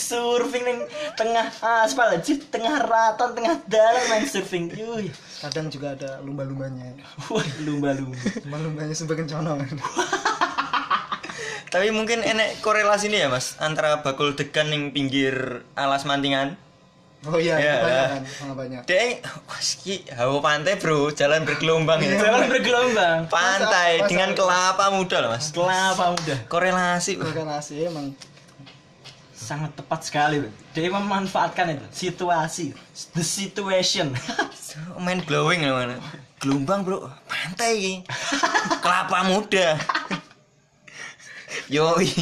[0.09, 0.79] surfing ning
[1.15, 1.47] tengah
[1.83, 5.05] aspal aja tengah ratan tengah dalam main surfing Yuh.
[5.41, 6.97] kadang juga ada lumba-lumbanya
[7.29, 9.61] wah lumba-lumba lumba-lumbanya sumber kencono
[11.69, 15.35] Tapi mungkin enek korelasi nih ya mas antara bakul degan yang pinggir
[15.75, 16.57] alas mantingan.
[17.21, 17.75] oh iya Ya.
[17.77, 22.15] kebanyakan malah banyak Dek, wah ki hawa pantai bro, jalan bergelombang ya.
[22.17, 25.47] jalan bergelombang Pantai Masa- dengan masa- kelapa muda loh mas.
[25.51, 27.13] kelapa muda Korelasi.
[27.19, 28.15] korelasi emang
[29.49, 30.53] sangat tepat sekali Bro.
[30.77, 32.77] dia memanfaatkan itu situasi
[33.17, 34.13] the situation
[34.69, 35.97] So, main glowing mana.
[36.45, 38.05] Gelombang bro, pantai
[38.85, 39.81] kelapa muda.
[41.75, 42.13] Yoi.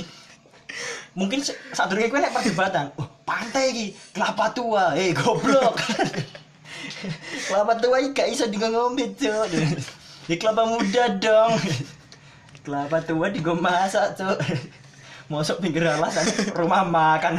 [1.16, 5.80] mungkin saat dulu gue nek perdebatan oh, pantai ki kelapa tua eh goblok
[7.48, 9.48] kelapa tua ini gak bisa ngombe cok
[10.28, 11.56] di kelapa muda dong
[12.68, 14.38] kelapa tua di masak cok
[15.26, 17.38] masuk pinggir alasan rumah makan.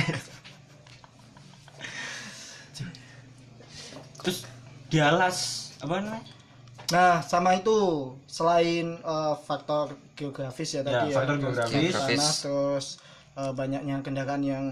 [4.23, 4.43] Terus
[4.91, 6.23] di alas apa namanya?
[6.87, 7.75] Nah, sama itu
[8.27, 11.91] selain eh, faktor geografis ya tadi ya, faktor geografis.
[11.91, 12.85] tanah, terus
[13.35, 14.65] eh, banyaknya kendaraan yang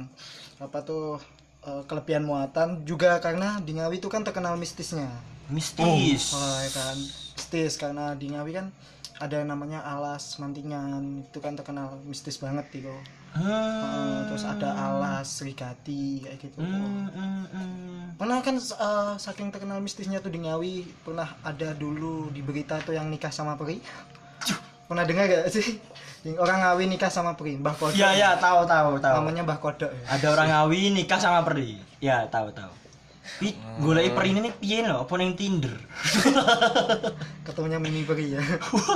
[0.59, 1.19] apa tuh
[1.67, 2.87] eh, kelebihan muatan.
[2.87, 5.11] Juga karena di Ngawi itu kan terkenal mistisnya.
[5.45, 6.33] mistis.
[6.33, 6.97] Oh, ya kan?
[7.35, 8.67] Mistis karena di Ngawi kan
[9.19, 12.91] ada yang namanya alas mantingan itu kan terkenal mistis banget gitu.
[13.35, 16.59] Eh, terus ada alas serigati kayak gitu.
[16.63, 18.03] hmm, hmm, hmm.
[18.15, 22.95] Pernah kan eh, saking terkenal mistisnya tuh di Ngawi pernah ada dulu di berita tuh
[22.95, 23.83] yang nikah sama peri.
[24.87, 25.81] Pernah dengar gak sih?
[26.39, 27.97] Orang Ngawi nikah sama peri, Mbah Kodok.
[27.97, 30.03] ya ya tahu tahu tahu Namanya Mbah Kodok ya.
[30.15, 32.71] ada orang ngawi nikah sama peri ya tahu tahu
[33.35, 33.51] Pi,
[33.83, 35.75] golek peri ini piye lho apa ning Tinder
[37.45, 38.41] Ketemunya Mimi peri ya.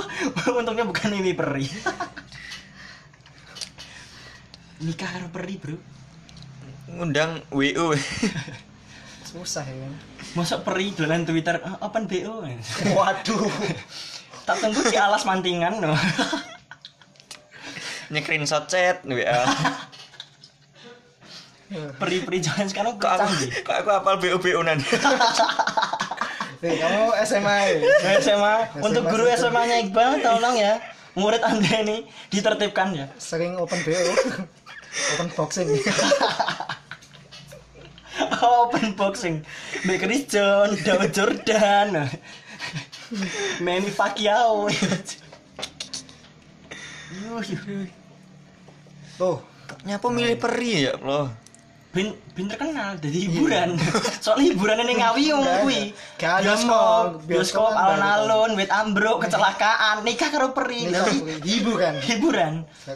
[0.58, 1.66] untungnya bukan ini peri
[4.80, 5.76] nikah karo peri bro
[6.90, 7.94] Ngundang WO.
[9.22, 9.94] Susah ya kan.
[10.34, 12.42] masuk peri dolan Twitter "Ah, open BO
[12.96, 13.46] Waduh.
[14.46, 15.94] tak tunggu di alas mantingan no
[18.10, 19.46] Nyekerin shot chat WA.
[22.00, 23.26] peri-peri zaman sekarang Kok aku,
[23.62, 24.78] kok aku apal BO BO nan.
[26.60, 27.76] Nih, kamu SMA ya?
[27.80, 28.54] Nah, SMA
[28.84, 29.48] untuk guru SMA.
[29.48, 30.76] SMA nya Iqbal tolong ya
[31.16, 33.96] murid anda ini ditertibkan ya Sering open BO.
[35.16, 35.68] open boxing.
[38.44, 39.36] open boxing
[39.80, 42.10] Chris John Dow Jordan
[43.64, 44.68] Manny Pacquiao
[47.10, 47.88] Yuh, yuh.
[49.18, 49.38] Tuh,
[49.82, 51.32] Nyapa milih peri ya Allah.
[51.90, 53.74] Bin terkenal jadi hiburan
[54.24, 55.80] soalnya hiburan ini ngawi yang kuwi
[56.22, 57.26] ada bioskop mall.
[57.26, 61.18] bioskop kan alun-alun wit ambruk kecelakaan nikah karo peri peri.
[61.42, 61.94] hiburan.
[61.98, 62.52] hiburan
[62.86, 62.94] ya.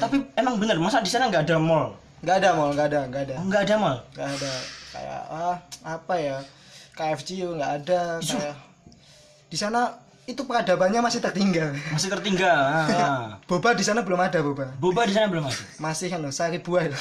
[0.00, 3.22] tapi emang bener masa di sana nggak ada mall Nggak ada mal, nggak ada, nggak
[3.28, 3.34] ada.
[3.44, 4.52] nggak ada mall nggak ada
[4.96, 6.36] kayak ah apa ya
[6.96, 8.56] KFC juga nggak ada kayak
[9.52, 9.92] di sana
[10.26, 11.70] itu peradabannya masih tertinggal.
[11.94, 13.38] Masih tertinggal ah.
[13.48, 14.74] boba di sana belum ada boba.
[14.82, 15.64] Boba di sana belum ada?
[15.78, 16.90] Masih kan sari buah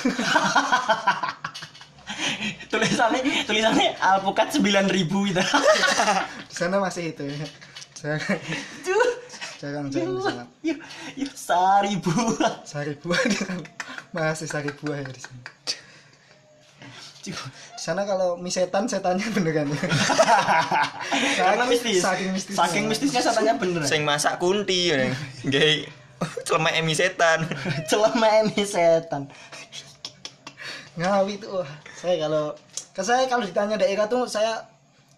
[2.69, 4.61] tulisannya tulisannya alpukat 9000
[4.93, 5.41] itu
[6.49, 7.25] di sana masih itu.
[7.97, 8.21] Jarang
[8.85, 9.09] Duh.
[9.57, 10.43] jarang jarang di sana.
[10.61, 10.77] Yuk,
[11.17, 12.61] yuk, sari buah.
[12.61, 13.65] sari buah di sana.
[14.13, 15.41] Masih sari buah ya di sana
[17.85, 19.77] sana kalau mie setan setannya beneran ya
[21.37, 22.01] Karena mistis.
[22.01, 22.57] saking mistisnya.
[22.57, 23.81] Saking mistisnya setannya bener.
[23.85, 25.13] Sing masak kunti ya.
[25.45, 25.85] Gay.
[26.49, 27.45] Celemak emi setan.
[27.91, 29.29] Celama ini setan.
[30.97, 32.57] Ngawi tuh wah, saya kalau
[32.89, 34.65] ke saya kalau ditanya daerah tuh saya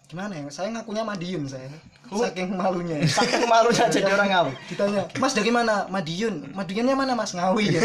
[0.04, 1.72] gimana ya saya ngakunya Madiun saya
[2.08, 2.24] Oh.
[2.24, 4.52] saking malunya Saking malunya jadi orang ngawi.
[4.66, 7.84] ditanya mas dari mana Madiun Madiunnya mana mas Ngawi ya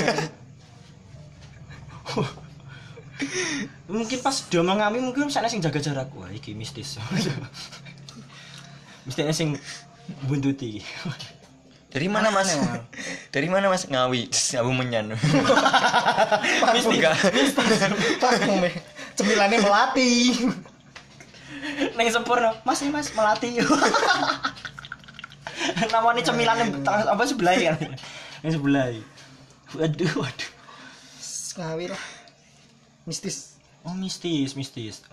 [3.86, 6.10] Mungkin pas diomong ngawi mungkin sana sing jaga jarak.
[6.17, 6.97] Wah, iki mistis.
[9.06, 9.60] Mistisnya sing
[10.26, 10.82] buntuti.
[11.93, 12.58] Dari mana Mas?
[13.30, 13.86] Dari mana Mas?
[13.86, 14.32] Ngawi.
[14.32, 15.06] Ngawi menyan.
[16.73, 17.15] mistis Enggak.
[18.63, 18.73] Eh.
[19.13, 20.34] cemilannya melati
[21.93, 23.56] Neng sempurna, Mas ini Mas melati.
[25.93, 27.78] Namanya cemilannya apa sebelah kan?
[28.41, 28.89] Yang sebelah.
[29.78, 30.49] Waduh, waduh.
[31.54, 32.02] Ngawi lah
[33.06, 35.04] mistis Oh mistis, mistis.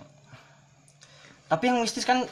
[1.51, 2.23] Tapi yang mistis kan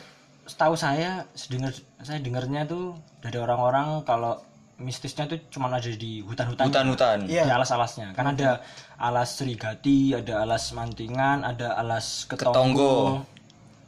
[0.46, 4.38] setahu saya, sedengar saya dengarnya tuh dari orang-orang kalau
[4.78, 6.70] mistisnya tuh cuma ada di hutan-hutan.
[6.70, 7.26] Hutan-hutan.
[7.26, 7.42] Iya.
[7.42, 8.14] Di alas-alasnya.
[8.14, 8.62] Kan ada
[9.02, 12.54] alas serigati, ada alas mantingan, ada alas ketonggo.
[12.54, 12.94] Ketonggo.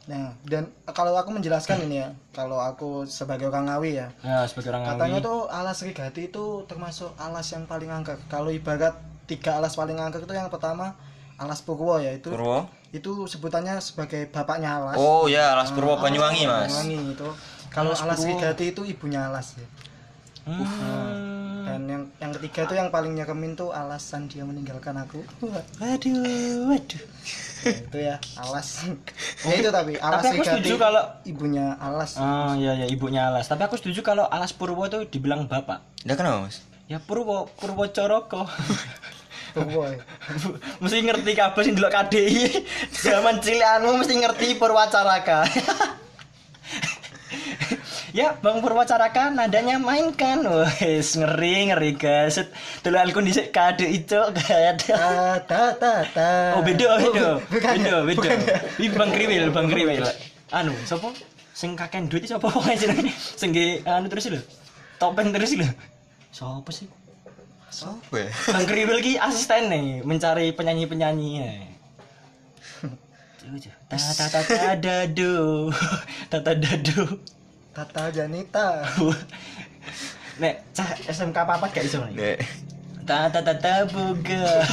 [0.01, 4.73] nah dan kalau aku menjelaskan ini ya kalau aku sebagai orang ngawi ya Ya, sebagai
[4.73, 5.27] orang katanya Ngawi.
[5.29, 8.97] tuh alas serigati itu termasuk alas yang paling angker kalau ibarat
[9.29, 10.97] tiga alas paling angker itu yang pertama
[11.41, 12.69] alas purwo ya itu Purwo.
[12.93, 16.69] itu sebutannya sebagai bapaknya alas Oh ya, Alas Purwo alas Banyuwangi, Mas.
[16.69, 17.29] Banyuwangi itu
[17.73, 19.65] kalau Alas alas itu ibunya alas ya
[20.41, 21.61] Hmm.
[21.69, 27.01] dan yang yang ketiga itu yang paling nyeremin tuh alasan dia meninggalkan aku Waduh, waduh.
[27.61, 28.89] Nah, itu ya alas
[29.45, 33.45] ya itu tapi alas Tapi aku setuju kalau ibunya alas Oh iya ya ibunya alas.
[33.45, 35.85] Tapi aku setuju kalau alas Purwo tuh dibilang bapak.
[36.09, 36.65] Udah kenapa, Mas?
[36.89, 38.49] Ya Purwo, Purwo Coroko.
[39.51, 39.99] Purwo ya.
[40.79, 42.63] mesti ngerti kabeh sing delok KDI.
[43.03, 45.43] Zaman cilianmu mesti ngerti Purwacaraka.
[48.19, 50.43] ya, Bang Purwacaraka nadanya mainkan.
[50.47, 52.39] Wes ngeri ngeri guys.
[52.81, 54.95] Dhisik KDI cok gak ada.
[55.43, 57.27] ta ta ta ta Oh beda beda.
[57.51, 57.97] bukan Beda ya?
[58.07, 58.19] beda.
[58.19, 58.39] Bukan
[58.79, 58.89] ya?
[58.95, 60.03] Bang Kriwil, Bang Kriwil.
[60.51, 61.11] Anu, sapa?
[61.51, 63.11] Sing kakek duit wae jenenge?
[63.15, 63.51] Sing
[63.83, 64.39] anu terus lho.
[64.99, 65.67] Topeng terus lho.
[66.31, 66.87] Sapa sih?
[67.71, 68.27] Sopo ya?
[68.53, 71.31] Bang Kriwil ki asisten nih mencari penyanyi-penyanyi.
[71.39, 71.51] ya.
[73.39, 73.57] Tuh,
[73.87, 75.71] Ta ta ta ta dadu.
[76.31, 77.17] Ta ta dadu.
[77.71, 78.83] Tata Janita
[80.35, 82.15] Nek cah SMK apa gak iso nih.
[82.19, 82.39] Dek.
[83.07, 84.67] Ta ta ta ta boga.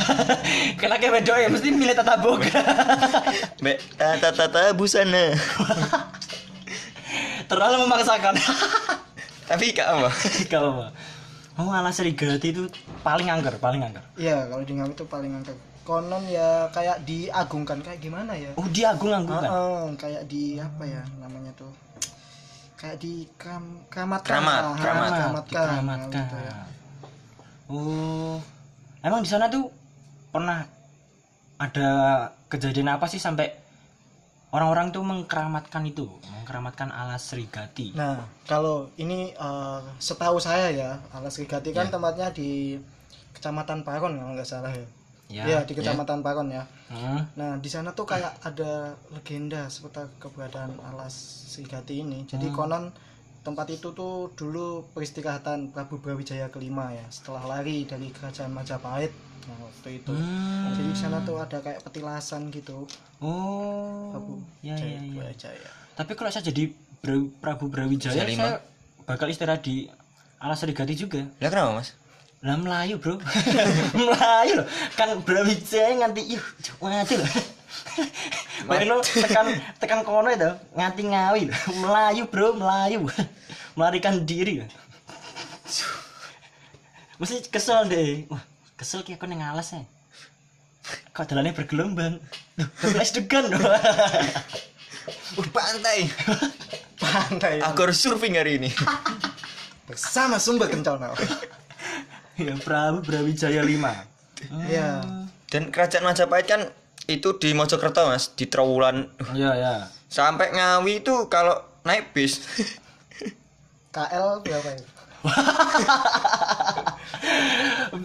[0.74, 2.58] Kena kayak bedo ya mesti milih tata boga.
[3.62, 5.38] Mbak, tata tata busana.
[7.46, 8.34] Terlalu memaksakan.
[9.46, 10.10] Tapi kak apa?
[10.10, 10.90] Mah.
[11.58, 12.70] Oh, alas serigati itu
[13.02, 14.04] paling angker, paling angker.
[14.14, 18.68] Iya kalau di Ngawi itu paling angker Konon ya kayak diagungkan Kayak gimana ya Oh,
[18.68, 19.50] dia agung-agung kan?
[19.50, 21.72] Heeh, kayak di apa ya namanya tuh
[22.78, 25.10] kayak di kram, keramatkan Keramat, Ah, keramat.
[25.10, 26.10] keramatkan Dikeramatkan.
[26.14, 26.56] gitu ya.
[27.66, 28.38] Oh.
[29.00, 29.66] Emang di sana tuh
[30.30, 30.62] pernah
[31.58, 31.88] ada
[32.46, 33.50] kejadian apa sih sampai
[34.48, 37.92] orang-orang tuh mengkeramatkan itu, mengkeramatkan alas serigati.
[37.92, 41.92] Nah, kalau ini eh, setahu saya ya, Alas Rigati kan Ya.
[41.92, 42.80] tempatnya di
[43.36, 44.86] Kecamatan Paron kalau nggak salah ya.
[45.28, 45.44] Ya.
[45.44, 46.64] Iya, di Kecamatan Paron ya.
[46.88, 47.20] Hmm.
[47.36, 51.14] Nah, di sana tuh kayak ada legenda seputar keberadaan Alas
[51.54, 52.24] Rigati ini.
[52.24, 52.56] Jadi Hmm.
[52.56, 52.84] konon
[53.48, 59.08] tempat itu tuh dulu peristirahatan Prabu Brawijaya kelima ya, setelah lari dari kerajaan Majapahit.
[59.48, 60.12] Nah, waktu itu.
[60.12, 60.76] Hmm.
[60.76, 62.84] Jadi di sana tuh ada kayak petilasan gitu.
[63.24, 64.12] Oh.
[64.12, 65.16] Prabu Ya, ya, ya.
[65.16, 65.70] Brawijaya.
[65.96, 66.68] Tapi kalau saya jadi
[67.00, 68.60] Bra- Prabu Brawijaya, saya
[69.08, 69.88] bakal istirahat di
[70.36, 71.24] alas serigati juga.
[71.40, 71.96] Lah kenapa, Mas?
[72.44, 73.16] Lah Melayu, Bro.
[73.98, 74.66] Melayu loh.
[74.92, 76.44] Kan Brawijaya nganti yuh,
[76.84, 77.30] mati loh.
[78.68, 79.46] Bayangin lo tekan
[79.78, 81.42] tekan kono itu nganti ngawi.
[81.78, 83.06] Melayu, Bro, Melayu.
[83.78, 84.66] Melarikan diri.
[87.18, 88.26] Mesti kesel deh.
[88.30, 88.42] Wah,
[88.78, 89.82] kesel kayak aku neng alas ya.
[91.14, 92.22] Kok jalannya bergelombang.
[92.78, 93.58] Flash degan loh.
[95.38, 96.06] Uh, pantai.
[96.98, 97.54] Pantai.
[97.62, 98.70] Aku harus surfing hari ini.
[99.88, 101.16] bersama sumber kencana.
[102.36, 104.68] ya, Prabu Brawijaya 5.
[104.68, 105.00] Iya.
[105.48, 106.68] Dan kerajaan Majapahit kan
[107.08, 109.08] itu di Mojokerto, Mas, di Trowulan.
[109.32, 109.74] Iya, ya.
[110.12, 111.56] Sampai Ngawi itu kalau
[111.88, 112.44] naik bis
[113.96, 114.84] KL berapa ya?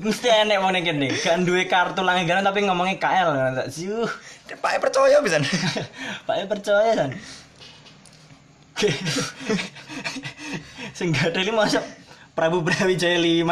[0.03, 1.11] Mesti enek wong ning kene.
[1.13, 3.29] Gak duwe kartu langganan tapi ngomongnya KL.
[3.59, 4.07] Tak siu.
[4.57, 5.37] Pak percaya bisa.
[6.25, 7.13] Pak E percaya kan.
[10.97, 11.85] Sing gak ada lima masuk
[12.33, 13.45] Prabu Brawijaya 5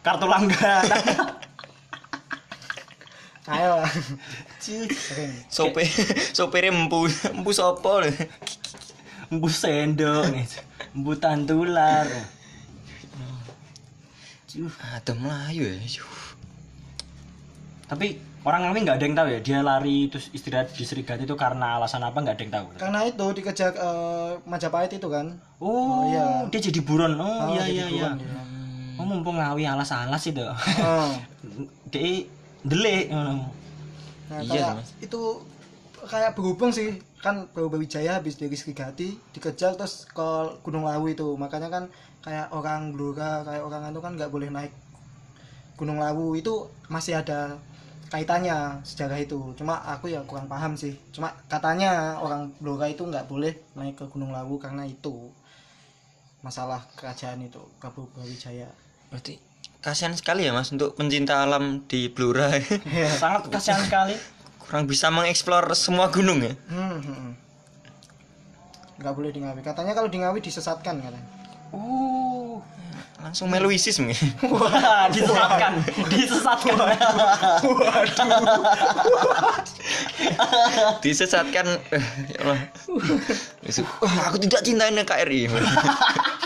[0.00, 1.36] kartu langganan.
[3.44, 3.84] KL.
[5.48, 5.82] Sope
[6.36, 8.10] sopirnya empu empu sopo lho.
[9.32, 10.24] Embu sendok.
[10.96, 12.08] Embu tantular.
[14.48, 14.68] Ciu.
[14.80, 15.80] Ada Melayu ya.
[17.88, 21.36] Tapi orang Ngawi nggak ada yang tahu ya dia lari terus istirahat di Serigati itu
[21.36, 22.66] karena alasan apa nggak ada yang tahu.
[22.80, 25.36] Karena itu dikejar eh, Majapahit itu kan.
[25.60, 26.48] Oh, iya.
[26.48, 27.16] dia jadi buron.
[27.16, 28.08] Oh, Oh, iya iya iya.
[28.16, 28.40] dia.
[28.98, 30.42] Oh, mumpung Ngawi alas-alas itu.
[30.42, 31.12] Oh.
[31.94, 32.26] Dia
[32.66, 33.46] delik ngono.
[34.28, 34.92] Nah, Iya Mas.
[35.00, 35.20] itu
[36.04, 40.28] kayak berhubung sih kan Prabu Wijaya habis dari Serigati dikejar terus ke
[40.62, 41.34] Gunung Lawu itu.
[41.34, 41.84] Makanya kan
[42.22, 44.72] kayak orang Blora kayak orang itu kan nggak boleh naik
[45.74, 46.38] Gunung Lawu.
[46.38, 47.58] Itu masih ada
[48.12, 49.56] kaitannya sejarah itu.
[49.58, 50.94] Cuma aku ya kurang paham sih.
[51.10, 55.32] Cuma katanya orang Blora itu nggak boleh naik ke Gunung Lawu karena itu
[56.38, 58.70] masalah kerajaan itu Prabu Brawijaya
[59.10, 59.47] Berarti
[59.78, 62.50] kasihan sekali ya Mas untuk pencinta alam di Blora.
[62.52, 63.08] Iya.
[63.22, 64.14] Sangat kasihan sekali.
[64.60, 67.32] kurang bisa mengeksplor semua gunung ya Hmm, hmm, hmm.
[68.98, 71.24] nggak boleh di Ngawi katanya kalau di Ngawi disesatkan katanya
[71.68, 72.60] Uh.
[73.18, 75.72] langsung melu ISIS mungkin Wah, disesatkan,
[76.06, 76.74] disesatkan.
[81.00, 82.58] disesatkan eh, ya Allah
[83.98, 85.64] Wah, aku tidak cinta NKRI Waduh.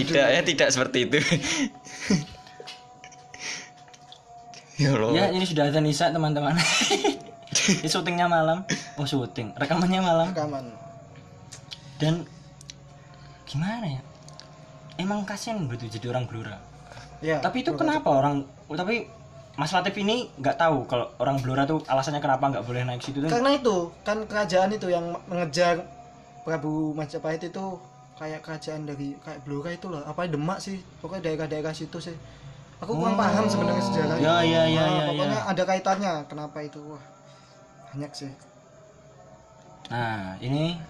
[0.00, 1.18] tidak ya tidak seperti itu
[4.74, 6.54] ya Allah ya, ini sudah ada Nisa, teman-teman.
[7.82, 8.66] ini syutingnya malam.
[8.98, 9.54] Oh, syuting.
[9.54, 10.28] Rekamannya malam.
[10.34, 10.66] rekaman
[12.02, 12.26] Dan
[13.46, 14.00] gimana ya?
[14.98, 16.58] Emang kasihan betul jadi orang Blora.
[17.24, 17.88] ya tapi itu betul.
[17.88, 19.08] kenapa orang tapi
[19.56, 23.22] Mas Latif ini nggak tahu kalau orang Blora tuh alasannya kenapa nggak boleh naik situ
[23.24, 23.30] tuh.
[23.32, 25.88] karena itu kan kerajaan itu yang mengejar
[26.44, 27.80] Prabu Majapahit itu
[28.14, 30.02] kayak kerajaan dari kayak Blora itu loh.
[30.02, 30.78] Apa Demak sih?
[31.02, 32.14] Pokoknya daerah-daerah situ sih.
[32.78, 33.20] Aku kurang Oh.
[33.20, 34.20] paham sebenarnya sejarahnya.
[34.20, 35.50] Ya, ya, ya, Ah, ya, pokoknya ya.
[35.50, 36.80] ada kaitannya kenapa itu.
[36.84, 37.04] Wah
[37.90, 38.32] banyak sih.
[39.90, 40.80] Nah, ini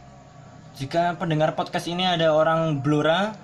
[0.74, 3.34] jika pendengar podcast ini ada orang Blora,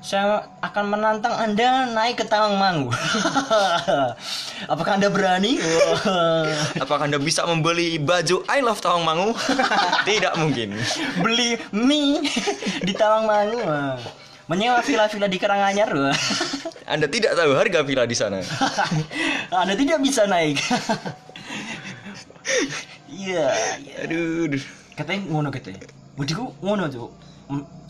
[0.00, 2.88] saya akan menantang Anda naik ke Tawangmangu.
[4.72, 5.60] Apakah Anda berani?
[6.82, 9.32] apakah anda bisa membeli baju I Love Tawangmangu
[10.08, 10.76] tidak mungkin
[11.20, 12.24] Beli mie
[12.84, 13.60] di Tawangmangu.
[14.50, 15.94] Menyewa villa-villa di Karanganyar.
[16.90, 18.42] anda tidak tahu harga villa di sana
[19.54, 20.58] Anda tidak bisa naik.
[23.10, 23.46] Iya,
[23.78, 23.94] iya.
[24.06, 24.64] aduh aduh.
[24.98, 25.82] katanya ngono katanya.
[26.18, 27.10] Budiku ngono, Cuk.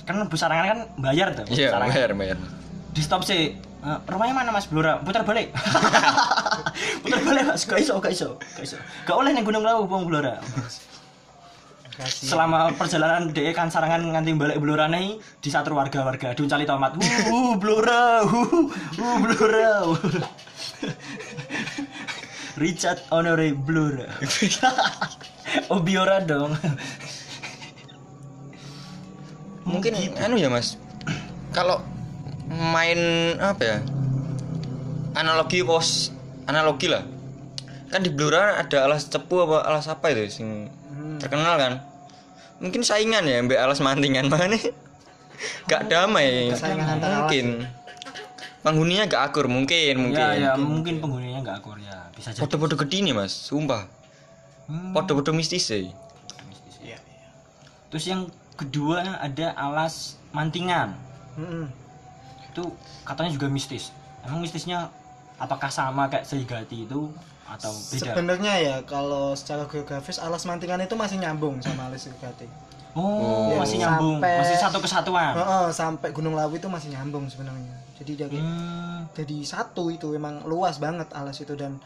[0.08, 1.44] Kan busarangan kan bayar tuh.
[1.52, 1.94] iya busarangan.
[1.94, 2.36] bayar bayar.
[2.90, 5.00] Di stop sih Eh, rumahnya mana mas Blora?
[5.00, 5.56] Putar balik.
[7.02, 7.64] Putar balik mas.
[7.64, 8.76] Gak iso gak iso gak iso.
[9.08, 10.36] Gak oleh nih gunung lawu bang Blora.
[11.96, 16.68] Kasih selama perjalanan dia kan sarangan nganti balik Blora nih di satu warga warga diuncali
[16.68, 17.00] tomat.
[17.00, 18.68] Uh, uh Blora uh,
[19.00, 19.80] uh Blora.
[22.60, 24.12] Richard Honore Blora.
[25.66, 26.54] Oh Biora dong
[29.70, 30.74] mungkin anu ya mas.
[31.50, 31.82] Kalau
[32.50, 32.98] main
[33.38, 33.78] apa ya
[35.14, 36.10] analogi pos
[36.46, 37.02] analogi lah.
[37.90, 41.16] Kan di Blora ada alas cepu apa alas apa itu sing Hmm.
[41.22, 41.72] terkenal kan?
[42.60, 44.58] Mungkin saingan ya mbak alas mantingan mana
[45.70, 46.50] gak damai.
[46.52, 47.66] Mungkin.
[48.60, 50.20] Penghuninya gak akur mungkin mungkin.
[50.20, 52.12] ya ya mungkin penghuninya nggak akur ya.
[52.12, 52.44] Bisa jadi.
[52.44, 53.88] Podo-podo gede nih mas sumpah.
[54.68, 54.92] Hmm.
[54.92, 55.88] podo-podo mistis sih.
[56.84, 57.00] Iya.
[57.90, 58.28] Terus yang
[58.60, 60.92] kedua ada alas mantingan.
[61.34, 61.64] Mm-mm.
[62.46, 63.90] Itu katanya juga mistis.
[64.20, 64.92] Emang mistisnya
[65.36, 67.08] apakah sama kayak Seigati itu
[67.46, 68.12] atau beda?
[68.12, 72.44] Sebenarnya ya kalau secara geografis alas mantingan itu masih nyambung sama alas Sugati.
[72.90, 73.54] Oh, Oh.
[73.54, 75.30] masih nyambung, Sampai- masih satu kesatuan.
[75.32, 77.70] Heeh, sampai Gunung Lawu itu masih nyambung sebenarnya.
[77.94, 79.06] Jadi dari Hmm.
[79.12, 81.78] jadi satu itu emang luas banget alas itu dan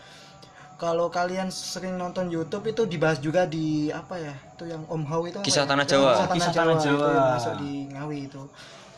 [0.85, 5.25] kalau kalian sering nonton YouTube itu dibahas juga di apa ya itu yang Om Hao
[5.25, 5.71] itu Kisah ya?
[5.73, 6.11] Tanah Ya, Jawa.
[6.13, 7.07] Kisah Tanah Kisah Jawa, Tanah itu Jawa.
[7.09, 8.43] yang masuk di Ngawi itu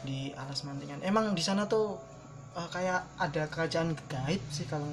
[0.02, 0.98] di alas mantingan.
[1.00, 1.94] Emang di sana tuh
[2.52, 4.90] eh, kayak ada kerajaan gaib sih kalau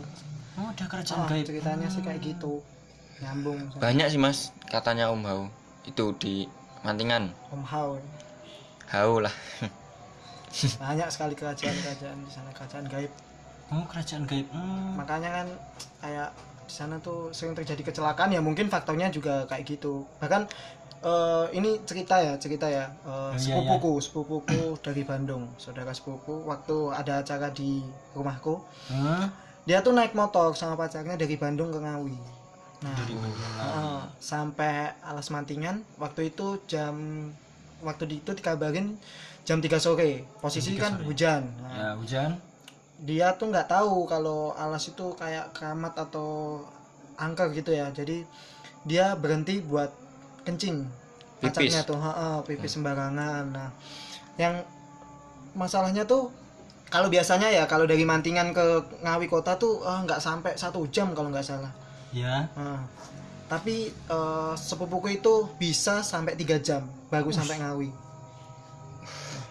[0.54, 1.50] Oh, ada kerajaan ah, gaib.
[1.50, 2.62] ceritanya sih kayak gitu
[3.18, 5.50] nyambung banyak sih mas katanya om Hau
[5.84, 6.46] itu di
[6.82, 7.98] mantingan Om Hao
[8.88, 9.34] Hau lah
[10.78, 13.10] banyak sekali kerajaan-kerajaan di sana kerajaan gaib
[13.72, 14.46] Oh, kerajaan gaib.
[14.54, 14.94] Hmm.
[14.94, 15.48] makanya kan
[15.98, 16.30] kayak
[16.64, 20.48] di sana tuh sering terjadi kecelakaan ya mungkin faktornya juga kayak gitu bahkan
[21.00, 26.44] eh, ini cerita ya cerita ya Oh, eh, iya, sepupuku sepupuku dari Bandung saudara sepupu
[26.44, 29.28] waktu ada acara di rumahku Hah?
[29.64, 32.18] dia tuh naik motor sama pacarnya dari Bandung ke Ngawi
[32.84, 32.98] nah.
[33.00, 36.96] Heeh, sampai alas mantingan waktu itu jam
[37.80, 38.96] waktu itu dikabarin
[39.44, 41.04] jam 3 sore posisi Jam 3 kan sore.
[41.08, 42.32] hujan Nah, Ya, hujan.
[43.02, 46.62] Dia tuh nggak tahu kalau alas itu kayak keramat atau
[47.18, 47.90] angker gitu ya.
[47.90, 48.24] Jadi
[48.86, 49.90] dia berhenti buat
[50.44, 50.86] kencing
[51.42, 51.98] pacarnya tuh.
[51.98, 53.44] Heeh, pipis sembarangan.
[53.50, 53.70] Nah
[54.38, 54.66] yang
[55.54, 56.34] masalahnya tuh
[56.90, 58.66] kalau biasanya ya kalau dari Mantingan ke
[59.02, 61.74] Ngawi kota tuh eh, nggak sampai satu jam kalau nggak salah.
[62.14, 62.46] Ya.
[62.54, 62.86] Nah,
[63.50, 67.90] tapi eh, sepupuku itu bisa sampai tiga jam baru sampai Ngawi.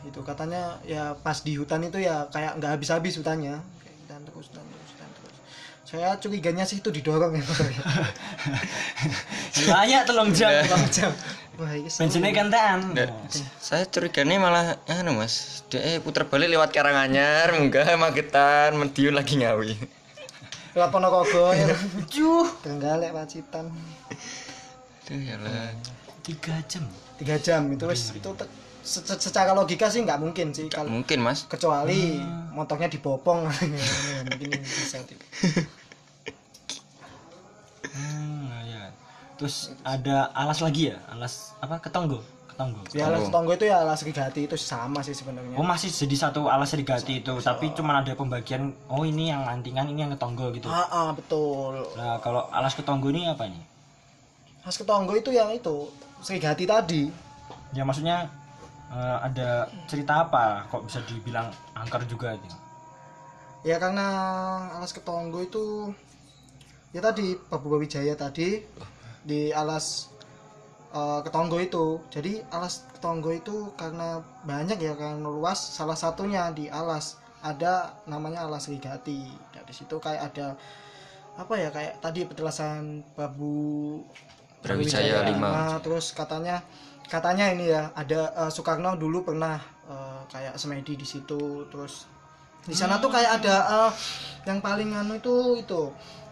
[0.02, 3.58] Itu katanya ya pas di hutan itu ya kayak nggak habis-habis hutannya.
[3.58, 5.36] Kayak hutan terus, hutan terus, hutan terus.
[5.86, 7.44] Saya curiganya sih itu didorong ya.
[9.68, 10.50] Banyak telung jam.
[10.66, 11.12] Bang jam.
[11.52, 12.48] Bensinnya.
[12.80, 13.12] Nggak,
[13.60, 19.76] saya curiganya malah anu mas dia puter balik lewat Karanganyar munggah Magetan Mediun lagi ngawi
[20.72, 21.68] Lewat Ponorogo ya.
[22.08, 23.68] Juh, Trenggalek Pacitan.
[25.04, 25.76] Aduh ya lah
[26.24, 26.88] tiga jam.
[27.20, 28.30] Tiga jam itu wes itu
[28.82, 32.18] se- se- secara logika sih nggak mungkin sih kalau mungkin mas kecuali
[32.50, 33.46] motornya dibopong
[34.28, 34.98] mungkin bisa
[37.92, 38.88] Hmm, ya.
[39.36, 40.96] Terus ada alas lagi ya?
[41.12, 41.76] Alas apa?
[41.76, 42.24] Ketonggo.
[42.48, 42.80] Ketonggo.
[42.92, 45.56] Ya alas tonggo itu ya alas rigati itu sama sih sebenarnya.
[45.56, 48.72] Oh masih jadi satu alas serigati itu, tapi cuman ada pembagian.
[48.88, 50.68] Oh ini yang lantingan, ini yang ketonggo gitu.
[50.68, 51.84] Ah, ah, betul.
[51.96, 53.60] Nah kalau alas ketonggo ini apa nih?
[54.64, 55.88] Alas ketonggo itu yang itu
[56.20, 57.02] serigati tadi.
[57.72, 58.28] Ya maksudnya
[58.92, 60.68] eh, ada cerita apa?
[60.68, 62.48] Kok bisa dibilang angker juga itu?
[63.62, 64.06] Ya karena
[64.76, 65.94] alas ketonggo itu
[66.92, 68.60] ya tadi Babu Wijaya tadi
[69.24, 70.12] di alas
[70.92, 71.98] eh, ketonggo itu.
[72.12, 75.58] Jadi alas ketonggo itu karena banyak ya karena luas.
[75.58, 79.26] Salah satunya di alas ada namanya alas rigati.
[79.26, 80.54] Nah, di situ kayak ada
[81.32, 83.98] apa ya kayak tadi penjelasan Babu
[84.62, 85.48] Brawijaya lima.
[85.50, 86.62] Nah, terus katanya
[87.06, 91.38] katanya ini ya ada eh, Soekarno dulu pernah eh, kayak semedi di situ
[91.68, 92.06] terus
[92.62, 93.90] di sana tuh kayak ada eh,
[94.44, 95.82] yang paling anu itu itu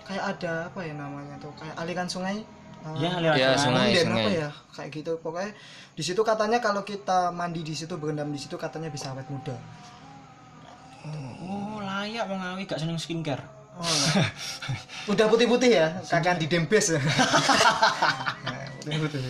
[0.02, 2.42] kayak ada apa ya namanya tuh kayak aliran sungai
[2.80, 3.92] eh, Ya aliran Ya, sungai.
[3.94, 4.24] sungai.
[4.24, 5.52] Apa ya kayak gitu pokoknya
[5.92, 9.54] di situ katanya kalau kita mandi di situ berendam di situ katanya bisa awet muda
[11.40, 13.40] Oh layak Bang Awi gak seneng skincare.
[13.72, 14.28] oh, nah.
[15.08, 16.92] udah putih-putih ya kakak di dembes
[18.44, 19.20] Nah, putih-putih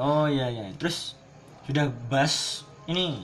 [0.00, 0.72] Oh iya iya.
[0.80, 1.12] Terus
[1.68, 3.20] sudah bahas ini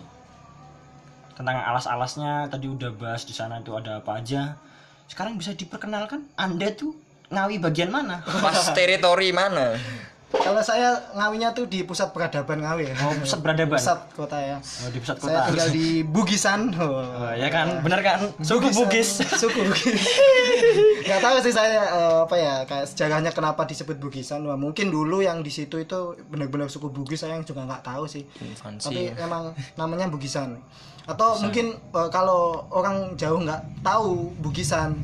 [1.33, 4.61] tentang alas-alasnya tadi udah bahas di sana itu ada apa aja.
[5.09, 6.93] Sekarang bisa diperkenalkan Anda tuh
[7.33, 8.21] ngawi bagian mana?
[8.23, 9.73] Pas teritori mana?
[10.39, 13.77] kalau saya ngawinya tuh di pusat peradaban ngawi ya Oh, pusat peradaban.
[13.77, 15.49] pusat kota ya Oh, di pusat saya kota.
[15.49, 17.03] tinggal di Bugisan oh.
[17.03, 18.19] Oh, ya kan, bener kan?
[18.41, 19.21] Suku Bugis.
[19.23, 20.03] suku Bugis
[21.07, 25.21] nggak tahu sih saya eh, apa ya kayak sejarahnya kenapa disebut Bugisan Wah, mungkin dulu
[25.21, 28.87] yang di situ itu benar-benar suku Bugis saya juga nggak tahu sih Infansi.
[28.87, 30.59] tapi emang namanya Bugisan
[31.05, 34.99] atau mungkin eh, kalau orang jauh nggak tahu Bugisan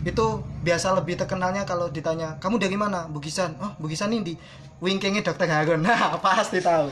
[0.00, 4.34] itu biasa lebih terkenalnya kalau ditanya kamu dari mana Bugisan oh Bugisan ini di
[4.82, 6.90] wingkingnya Dokter Harun nah pasti tahu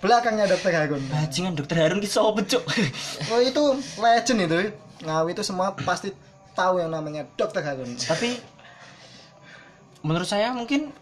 [0.00, 2.62] belakangnya Dokter Harun Bajingan dokter Harun ki sapa, Cuk?
[3.34, 3.64] oh itu
[4.00, 4.58] legend itu
[5.04, 6.14] ngawi itu semua pasti
[6.54, 8.36] tahu yang namanya Dokter Harun Tapi
[10.04, 10.92] menurut saya mungkin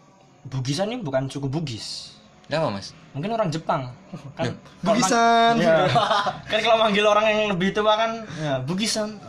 [0.48, 2.16] Bugisan ini bukan suku Bugis.
[2.48, 2.96] Kenapa mas?
[3.12, 3.92] Mungkin orang Jepang.
[4.32, 5.84] Kan Bugisan Ya.
[6.50, 9.20] kan kalau manggil orang yang lebih tua kan ya Bugisan.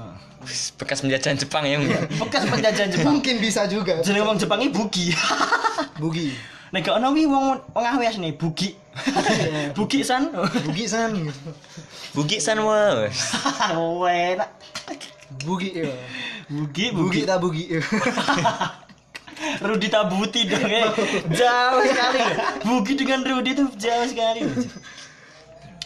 [0.50, 0.82] Oh.
[0.82, 2.02] Bekas penjajahan Jepang ya Mbak?
[2.26, 3.22] Bekas penjajahan Jepang.
[3.22, 5.06] mungkin bisa juga Jeneng wong Jepang iki Bugi.
[6.02, 6.34] Bugi
[6.70, 8.78] Nek gak ono wi wong wong awi asline Bugi.
[9.78, 10.30] Bugi san.
[10.66, 11.30] Bugisan
[12.14, 13.34] Bugi san mas.
[13.74, 14.50] Oh, enak.
[15.46, 15.90] Bugi ya.
[16.50, 17.30] Bugi, Bugi Bugi.
[17.30, 17.64] tak bugi
[19.64, 20.92] Rudi Tabuti dong ya.
[21.32, 22.20] Jauh sekali.
[22.68, 24.44] Bugi dengan Rudi itu jauh sekali.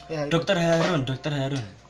[0.09, 0.30] ya, itu.
[0.34, 1.82] Dokter Harun, Dokter Harun.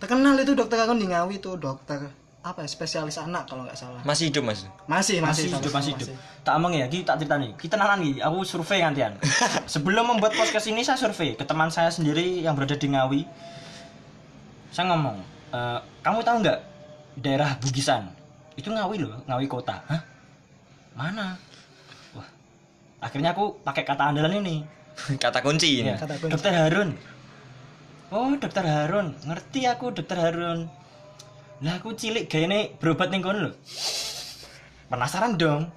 [0.00, 2.08] Terkenal itu dokter Harun di Ngawi itu dokter
[2.40, 4.64] apa ya spesialis anak kalau nggak salah Masih hidup mas?
[4.88, 6.08] masih Masih masih hidup, masih hidup.
[6.40, 7.52] Tak omong ya, kita tak cerita nih.
[7.52, 9.12] Kita nalan nih, aku survei gantian.
[9.76, 13.28] Sebelum membuat podcast ini saya survei ke teman saya sendiri yang berada di Ngawi.
[14.72, 15.20] Saya ngomong,
[15.52, 16.58] "Eh, kamu tahu nggak
[17.20, 18.08] daerah Bugisan?
[18.56, 19.84] Itu Ngawi loh, Ngawi kota.
[19.84, 20.00] Hah?
[20.96, 21.36] Mana?
[22.16, 22.28] Wah.
[23.04, 24.64] Akhirnya aku pakai kata andalan ini.
[25.20, 25.92] Kata kunci ini.
[25.92, 26.32] Ya, Kata kunci.
[26.32, 26.96] Dokter Harun.
[28.10, 29.14] Oh, Dokter Harun.
[29.22, 30.66] Ngerti aku Dokter Harun.
[31.62, 33.52] Lah aku cilik gayane berobat ning kono lho.
[34.90, 35.70] Penasaran dong.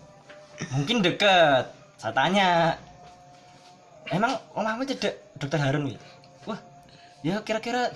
[0.73, 1.69] Mungkin deket.
[2.01, 2.73] Saya tanya.
[4.09, 5.95] Emang omahmu cedek Dokter Harun wi?
[6.49, 6.57] Wah,
[7.21, 7.93] ya kira-kira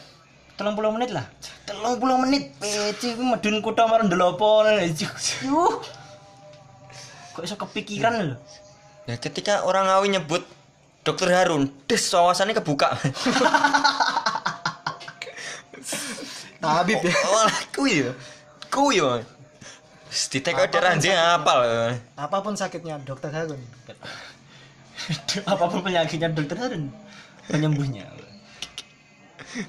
[0.53, 1.25] 30 menit lah.
[1.65, 2.53] 30 menit.
[2.61, 4.61] Peci ku medun kutha marang ndelopo.
[5.49, 5.81] Yuh.
[7.33, 8.37] Kok iso kepikiran lho.
[9.09, 10.45] Ya ketika orang Ngawi nyebut
[11.01, 12.91] Dokter Harun, des wawasannya kebuka.
[16.67, 18.11] tabib ya Oh, kuy ya.
[18.67, 19.23] Kuy ya.
[20.07, 21.59] Ditek ada ranjang apal.
[22.15, 23.59] apa pun sakitnya dokter Harun
[25.51, 26.89] apa pun penyakitnya dokter Harun
[27.45, 28.07] penyembuhnya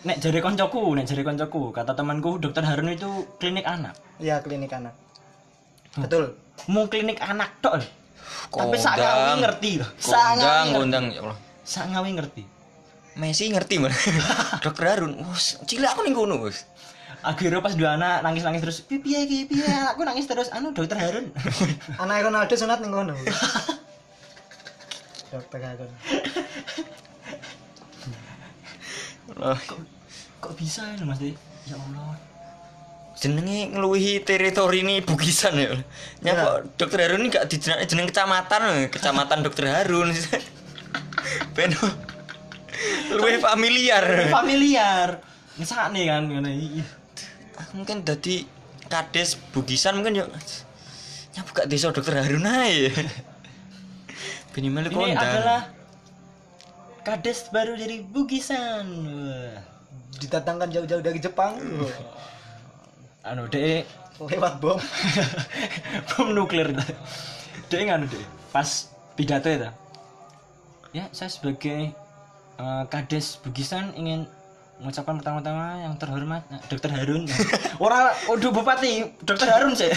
[0.07, 4.71] nek jari koncoku nek jari koncoku kata temanku dokter Harun itu klinik anak ya klinik
[4.73, 4.95] anak
[5.99, 6.39] betul
[6.71, 7.83] mau klinik anak tok
[8.49, 10.77] tapi sak ngawi ngerti loh sak Kondang, ngawi ngerti.
[10.79, 11.39] kondang ya Allah.
[11.67, 12.45] sak ngawi ngerti
[13.19, 13.91] Messi ngerti man.
[14.63, 16.39] Dokter Harun, wes cilik aku ning kono.
[17.23, 20.71] Akhirnya pas dua anak nangis nangis terus pipi ya pipi ya aku nangis terus anu
[20.71, 21.35] dokter Harun
[22.03, 23.15] anak Ronaldo sunat ning kono
[25.35, 25.91] dokter Harun
[29.39, 29.79] kok,
[30.43, 31.35] kok bisa ya mas Di?
[31.67, 32.15] ya Allah
[33.19, 35.75] Jenenge ngeluwihi teritori ini Bugisan ya.
[36.23, 38.87] Nyapa Dokter Harun ini gak dijeneng jeneng kecamatan, lho.
[38.95, 40.15] kecamatan Dokter Harun.
[41.59, 41.75] Ben
[43.11, 44.31] luwih familiar.
[44.31, 45.19] familiar
[45.59, 46.53] ngesak nih kan ngene
[47.75, 48.47] Mungkin dadi
[48.89, 50.27] kades Bugisan mungkin yo
[51.37, 52.91] Ya buka desa dokter Harun aja.
[54.59, 55.71] Minimal Ini adalah
[57.07, 58.87] kades baru dari Bugisan.
[59.07, 59.59] Wah.
[60.19, 61.63] Didatangkan jauh-jauh dari Jepang.
[63.29, 63.87] Anu deh
[64.19, 64.75] Lewat bom.
[66.11, 66.75] bom nuklir
[67.69, 69.69] dia nganu deh pas pidato itu
[70.97, 71.93] ya saya sebagai
[72.57, 74.25] eh, kades Bugisan ingin
[74.79, 77.27] mengucapkan pertama-tama yang terhormat nah, Dokter Harun
[77.85, 79.91] orang udah bupati Dokter Harun sih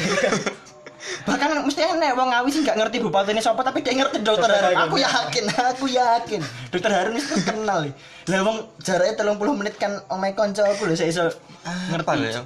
[1.28, 4.50] bahkan mesti enek wong ngawi sih nggak ngerti bupati ini siapa tapi dia ngerti Dokter
[4.50, 5.10] Harun aku ya.
[5.10, 6.42] yakin aku yakin
[6.74, 7.94] Dokter Harun itu kenal nih
[8.30, 11.26] lah wong jaraknya telung puluh menit kan omai konco aku loh saya iso
[11.62, 12.42] Ngerti ya.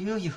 [0.00, 0.36] yuk yuk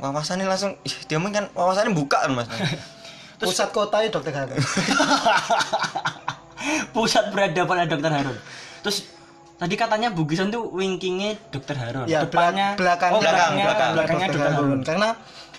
[0.00, 2.48] Wawasannya langsung dia kan wawasannya buka kan Mas.
[3.40, 4.56] Pusat kota ya Dokter Harun.
[6.92, 8.36] pusat peradaban dokter Harun
[8.80, 9.08] terus
[9.60, 13.90] tadi katanya Bugisan tuh wingkingnya dokter Harun Ya, depannya belakang, oh, belakang, belakangnya, belakang.
[13.92, 15.08] belakangnya Dokter dokter Harun Karena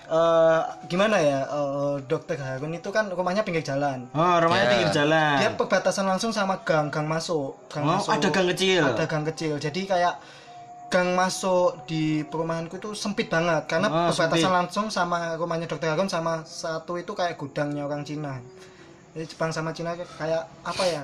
[0.10, 4.10] eh, gimana ya eh, Dokter Harun itu kan rumahnya pinggir jalan.
[4.12, 4.72] oh rumahnya Ya.
[4.72, 7.56] pinggir jalan Dia perbatasan langsung sama gang gang masuk.
[7.70, 8.12] Gang oh masuk.
[8.12, 9.54] ada gang kecil Ada gang kecil.
[9.56, 10.16] Jadi kayak
[10.90, 14.52] gang masuk di perumahanku itu sempit banget karena Oh, perbatasan sempit.
[14.52, 18.42] langsung sama rumahnya Dokter Harun sama satu itu kayak gudangnya orang Cina.
[19.12, 21.04] Jadi Jepang sama Cina kayak apa ya?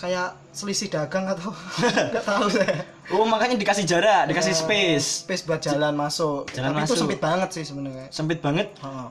[0.00, 1.52] Kayak selisih dagang atau
[2.10, 2.80] nggak tahu saya.
[3.12, 6.48] oh makanya dikasih jarak dikasih space Space buat jalan masuk.
[6.50, 7.00] Jalan Tapi itu masuk.
[7.04, 8.06] sempit banget sih sebenarnya.
[8.08, 9.08] sempit banget Heeh.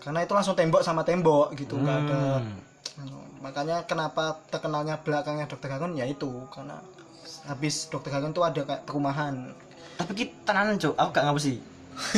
[0.00, 2.40] Karena itu langsung tembok sama tembok gitu, nggak ada.
[2.40, 2.56] Hmm.
[3.40, 6.80] Makanya kenapa terkenalnya belakangnya Dokter Harun ya itu karena
[7.42, 9.52] habis Dokter Harun tuh ada kayak perumahan.
[9.96, 11.56] tapi kita tenanan cok aku gak ngapa sih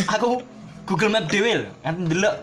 [0.07, 0.39] aku
[0.87, 2.35] Google Map dewe lho kan delok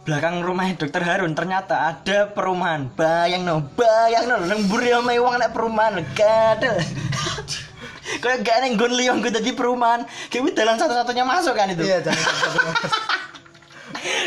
[0.00, 2.88] belakang rumahnya dokter Harun ternyata ada perumahan.
[2.96, 4.36] Bayang no bayang no.
[4.44, 6.00] Nang mburi omahe wong nek perumahan.
[6.16, 6.80] Gadel.
[8.22, 10.02] Kayak gak neng gon liong gue tadi perumahan.
[10.32, 11.84] Kayak dalam satu-satunya masuk kan itu.
[11.84, 12.02] Iya,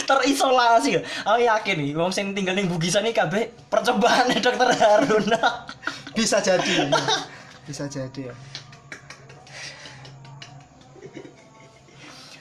[0.08, 1.02] terisolasi.
[1.26, 5.26] Aku yakin nih wong sing tinggal ning Bugisan iki kabeh percobaan dokter Harun.
[6.14, 6.88] Bisa jadi.
[6.88, 6.88] ya.
[7.66, 8.36] Bisa jadi ya.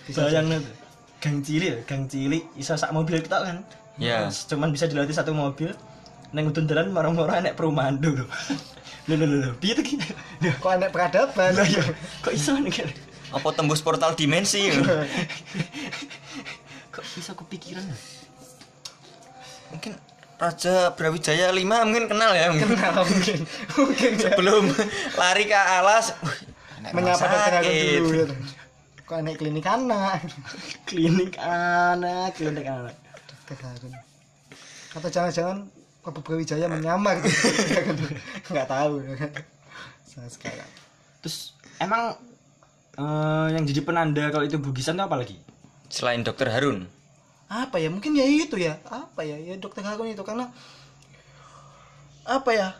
[0.06, 0.82] Bisa bayang tuh.
[1.22, 3.58] Gang cilik ya, gang cilik iso sak mobil kita kan
[3.94, 4.24] Ya.
[4.24, 5.68] Terus cuman bisa dilewati satu mobil
[6.32, 8.24] neng udun jalan marah-marah enek perumahan dulu
[9.06, 10.00] lho lho lho piye tuh ki
[10.40, 11.52] Lho, Kok aneh peradaban?
[11.52, 11.84] lho, ya,
[12.18, 12.88] kok iso nih kan
[13.30, 14.72] Apa tembus portal dimensi?
[16.94, 17.96] kok bisa kepikiran ya?
[19.68, 19.92] mungkin
[20.36, 22.74] Raja Brawijaya 5 mungkin kenal ya mungkin.
[22.74, 23.38] Kenal mungkin.
[23.78, 24.26] Mungkin ya.
[24.26, 24.64] Sebelum
[25.14, 26.18] lari ke alas
[26.90, 28.02] Menyapa sakit.
[28.02, 28.34] dulu gitu.
[29.06, 30.22] Kok aneh klinik anak.
[30.88, 32.94] klinik anak klinik anak
[33.28, 33.92] Dokter Harun.
[34.92, 35.58] Atau jangan-jangan
[36.02, 37.38] Prabu Brawijaya menyamar gitu.
[38.50, 39.02] Nggak tahu.
[40.02, 40.68] Saya sekarang.
[41.22, 42.18] terus emang
[42.98, 45.38] eh, yang jadi penanda kalau itu Bugisan itu apa lagi
[45.86, 46.90] Selain Dokter Harun.
[47.52, 50.48] apa ya mungkin ya itu ya apa ya ya dokter Harun itu karena
[52.24, 52.72] apa ya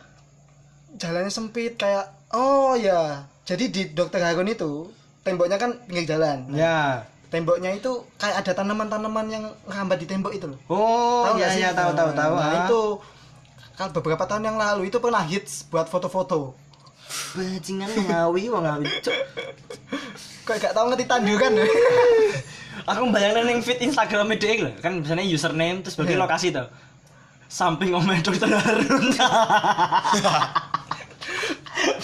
[0.97, 4.89] jalannya sempit kayak oh ya jadi di dokter Harun itu
[5.23, 6.45] temboknya kan pinggir jalan.
[6.47, 6.77] Nah, ya.
[7.27, 7.89] Temboknya itu
[8.21, 10.59] kayak ada tanaman-tanaman yang ngerambat di tembok itu loh.
[10.69, 11.61] Oh Tahu ya nggak sih?
[11.65, 12.33] ya tahu tahu tahu.
[12.37, 12.53] Nah, ah.
[12.67, 12.81] itu
[13.73, 16.53] kalau beberapa tahun yang lalu itu pernah hits buat foto-foto.
[17.33, 18.85] Bajingan ngawi wong ngawi.
[20.45, 21.51] Kok gak tahu ngerti tandukan
[22.89, 26.21] aku bayangin yang feed Instagram dia lho kan misalnya username terus bagi Iya.
[26.21, 26.67] lokasi tuh.
[27.47, 29.13] Samping omeh dokter Harun.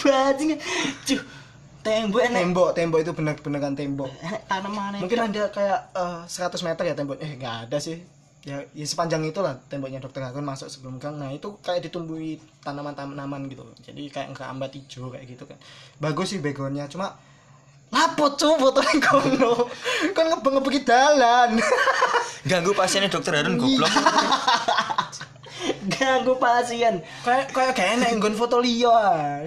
[0.01, 0.57] Bajingan.
[1.05, 1.21] Cuh
[1.89, 2.39] tembok enek.
[2.45, 4.11] Tembok tembok itu benar-beneran tembok.
[4.21, 7.17] Enek tanaman mungkin ada kayak eh, 100 meter ya tembok.
[7.17, 7.97] Eh nggak ada sih.
[8.47, 11.19] Ya, ya sepanjang itulah temboknya dokter Harun masuk sebelum gang.
[11.19, 13.67] Nah itu kayak ditumbuhi tanaman-tanaman gitu.
[13.67, 13.75] Loh.
[13.83, 15.57] jadi kayak ngerambat hijau kayak gitu kan.
[15.99, 16.87] Bagus sih backgroundnya.
[16.87, 17.19] Cuma
[17.89, 19.53] lapot cuy foto yang kono.
[20.15, 21.59] Kan ngebeng ngebegi dalan.
[22.49, 23.91] Ganggu pasiennya Dokter Harun goblok.
[25.99, 27.03] ganggu pasien.
[27.25, 29.43] Kayak kayak kayak enak nggon foto liyo ah.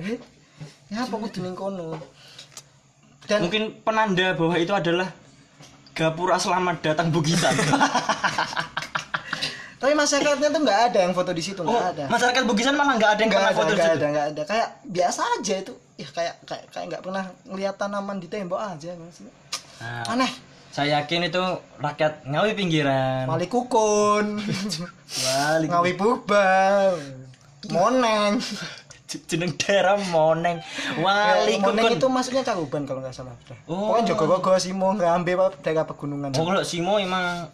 [0.93, 1.97] ya apa kudu ning kono
[3.33, 5.09] dan mungkin penanda bahwa itu adalah
[5.97, 7.53] Gapura selamat datang Bugisan.
[9.83, 12.05] tapi masyarakatnya tuh nggak ada yang foto di situ nggak oh, ada.
[12.07, 13.97] masyarakat Bugisan malah nggak ada yang nggak ada foto di situ.
[13.97, 14.43] ada nggak ada.
[14.45, 15.75] Kayak biasa aja itu.
[15.97, 19.35] Ya kayak kayak kayak nggak pernah ngeliat tanaman di tembok aja maksudnya.
[19.81, 20.33] Nah, aneh.
[20.73, 21.45] saya yakin itu
[21.77, 23.29] rakyat Ngawi pinggiran.
[23.29, 24.41] Mali kukun.
[25.29, 26.97] Wali ngawi purba
[27.71, 28.43] moneng
[29.27, 30.59] jeneng daerah Moneng.
[30.99, 31.97] Wali moneng Kukun.
[31.97, 33.35] itu maksudnya cakuban kalau nggak salah
[33.65, 33.93] Oh.
[33.93, 37.49] pokoknya Jogogogo Simo Ngambe Pak, daerah pegunungan Oh kalau Simo emang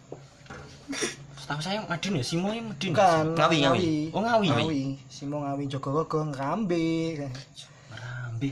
[1.35, 2.91] Setahu saya Madin ya, Simo ini Madin.
[2.91, 3.89] bukan Ngawi, Ngawi.
[4.11, 4.47] Oh, Ngawi.
[4.49, 6.85] Ngawi Simo Ngawi Jogogogo Ngambe
[7.19, 8.49] Ngerambe.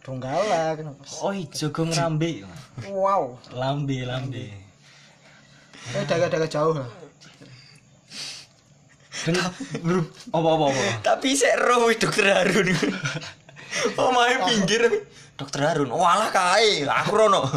[0.00, 2.44] Donggala kenapa Oh, Jogo ngerambe.
[2.88, 4.48] wow Lambe, lambe.
[5.90, 6.88] Eh daerah-daerah jauh lah.
[10.32, 10.82] Apa apa apa.
[11.04, 12.70] Tapi sik roh dokter Harun.
[13.94, 14.82] Oh, main pinggir.
[15.38, 17.46] Dokter Harun, walah kae, aku rono.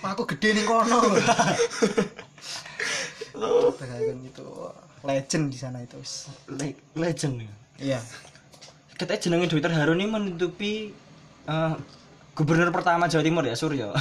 [0.00, 1.00] Aku gede nih kono.
[4.24, 4.46] Itu
[5.04, 6.00] legend di sana itu.
[6.52, 7.44] Le- legend.
[7.80, 8.00] Iya.
[8.96, 9.72] Katanya jenenge Dr.
[9.72, 10.92] Harun ini menutupi
[11.48, 11.74] eh,
[12.40, 13.92] gubernur pertama Jawa Timur ya Suryo.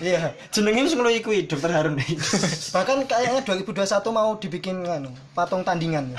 [0.00, 0.32] Iya.
[0.48, 1.70] jenenge wis ngono Dr.
[1.70, 2.00] Harun.
[2.74, 3.84] Bahkan kayaknya 2021
[4.16, 6.16] mau dibikin anu, patung tandingan.
[6.16, 6.18] ya.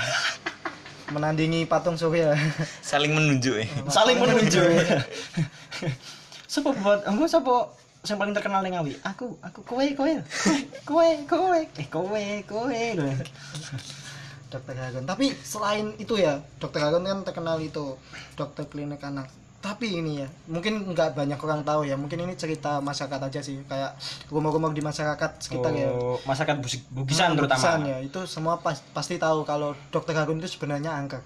[1.14, 2.38] Menandingi patung Surya.
[2.78, 3.66] Saling menunjuk ya.
[3.90, 4.70] Saling menunjuk.
[6.46, 7.74] Sopo buat engko sopo
[8.06, 8.94] yang paling terkenal ning Ngawi?
[9.02, 10.12] Aku, aku kowe, kowe.
[10.86, 12.82] Kowe, kowe, eh kowe, kowe.
[14.46, 15.04] Dokter Harun.
[15.10, 17.98] Tapi selain itu ya, Dokter Harun kan terkenal itu
[18.38, 19.26] dokter klinik anak.
[19.66, 21.98] Tapi ini ya, mungkin nggak banyak orang tahu ya.
[21.98, 23.98] Mungkin ini cerita masyarakat aja sih, kayak
[24.30, 25.90] rumor-rumor di masyarakat sekitar ya.
[25.90, 27.58] Oh, masyarakat Bugis- Bugisan Nah, terutama.
[27.58, 31.18] Bugisan ya, itu semua pas- pasti tahu kalau Dokter Harun itu sebenarnya angker.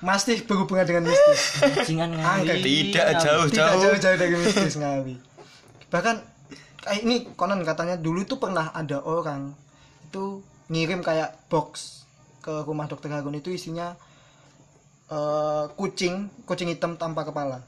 [0.00, 1.60] Masih berhubungan dengan mistis.
[1.92, 2.88] Ngawi.
[2.88, 3.20] Tidak Ngawi.
[3.20, 3.44] jauh.
[3.48, 5.14] Tidak jauh-jauh dari mistis Ngawi.
[5.88, 6.16] Bahkan
[6.80, 9.52] kayak ini konon katanya dulu itu pernah ada orang
[10.08, 12.00] itu ngirim kayak box
[12.40, 13.92] ke rumah dokter Harun itu isinya
[15.12, 17.60] eh, kucing, kucing hitam tanpa kepala.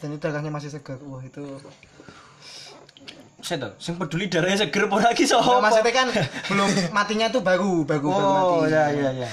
[0.00, 0.98] Dan itu darahnya masih segar.
[1.06, 1.44] Wah, itu
[3.40, 5.64] Saya tuh, sing peduli darahnya seger apa lagi Nah, sopo?
[5.64, 6.12] maksudnya kan
[6.52, 8.52] belum matinya tuh baru, baru, baru mati.
[8.52, 9.30] Oh, ya ya ya.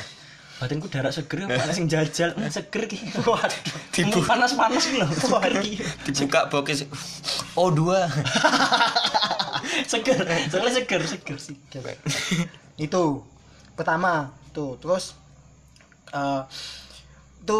[0.63, 3.03] Batinku darah seger apa sing jajal seger ki.
[3.27, 4.23] Waduh.
[4.23, 5.07] Panas-panas ki lho.
[5.11, 5.73] Seger ki.
[6.07, 6.87] Dibuka bokis.
[7.59, 8.07] Oh, dua.
[9.91, 11.57] seger, soalnya seger, seger sih.
[12.79, 13.03] itu
[13.75, 15.19] pertama tuh terus
[16.09, 16.41] eh
[17.39, 17.59] itu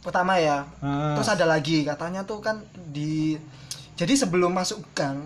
[0.00, 1.14] pertama ya Hmm.
[1.14, 3.38] terus ada lagi katanya tuh kan di
[3.94, 5.22] jadi sebelum masuk gang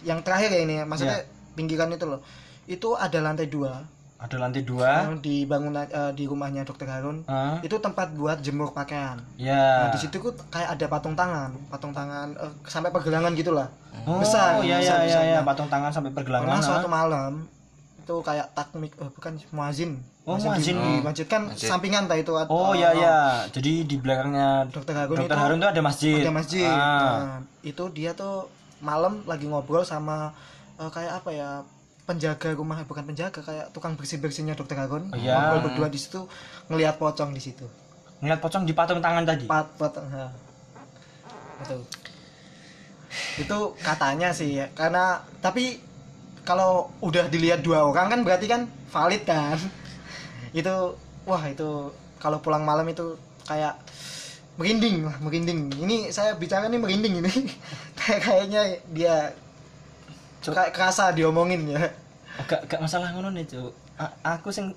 [0.00, 1.18] yang terakhir ya ini ya, maksudnya
[1.52, 2.22] pinggiran itu loh
[2.64, 3.82] itu ada lantai dua
[4.16, 5.06] Ada lantai dua.
[5.06, 7.58] yang di bangunan eh, di rumahnya dokter Harun Hah?
[7.60, 9.54] itu tempat buat jemur pakaian Ya.
[9.80, 13.70] nah di situ tuh kayak ada patung tangan patung tangan eh, sampai pergelangan gitulah
[14.00, 15.22] Oh, besar ya besar, ya ya besar.
[15.24, 16.46] ya, Nah, patung tangan sampai pergelangan.
[16.48, 16.92] pernah suatu ah.
[16.92, 17.32] malam
[18.00, 19.90] itu kayak takmik eh, bukan muazin
[20.28, 21.66] Oh, di, masjid kan Masjid.
[21.66, 23.48] sampingan tak itu Oh ya ya.
[23.48, 26.20] Jadi di belakangnya dokter Harun Dokter itu Harun tuh ada masjid.
[26.20, 26.76] ada masjid Ah.
[26.78, 28.44] Nah, itu dia tuh
[28.78, 30.36] malam lagi ngobrol sama
[30.76, 31.50] eh, kayak apa ya
[32.04, 35.32] penjaga rumah bukan penjaga kayak tukang bersih bersihnya dokter Harun Oh, iya.
[35.34, 36.28] ngobrol berdua di situ
[36.66, 37.64] ngelihat pocong di situ
[38.18, 39.46] Ngeliat pocong di patung tangan tadi.
[39.46, 40.28] pat pot ha.
[41.58, 41.76] itu
[43.38, 45.04] itu katanya sih ya karena
[45.38, 45.78] tapi
[46.42, 49.58] kalau udah dilihat dua orang kan berarti kan valid kan
[50.56, 50.74] itu
[51.28, 53.76] wah itu kalau pulang malam itu kayak
[54.58, 57.32] merinding lah merinding ini saya bicara nih merinding ini
[57.98, 59.16] kayak kayaknya dia
[60.42, 61.88] kayak kerasa diomongin ya
[62.46, 63.74] Gak gak masalah ngono nih, Cuk.
[64.22, 64.70] Aku sing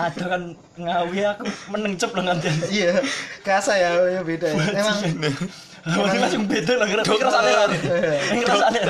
[0.00, 0.42] ada kan
[0.80, 2.50] ngawi aku meneng cep lo nganten.
[2.72, 2.96] iya
[3.44, 4.64] kerasa ya ya beda ya.
[4.72, 4.98] emang
[5.84, 7.68] Lawan langsung beda lah kira sana lah.
[8.32, 8.80] Kira sana.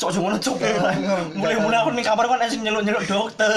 [0.00, 0.56] Cok cok ngono cok.
[1.36, 3.52] Mulai-mulai aku ning kamar kan sing nyeluk-nyeluk dokter.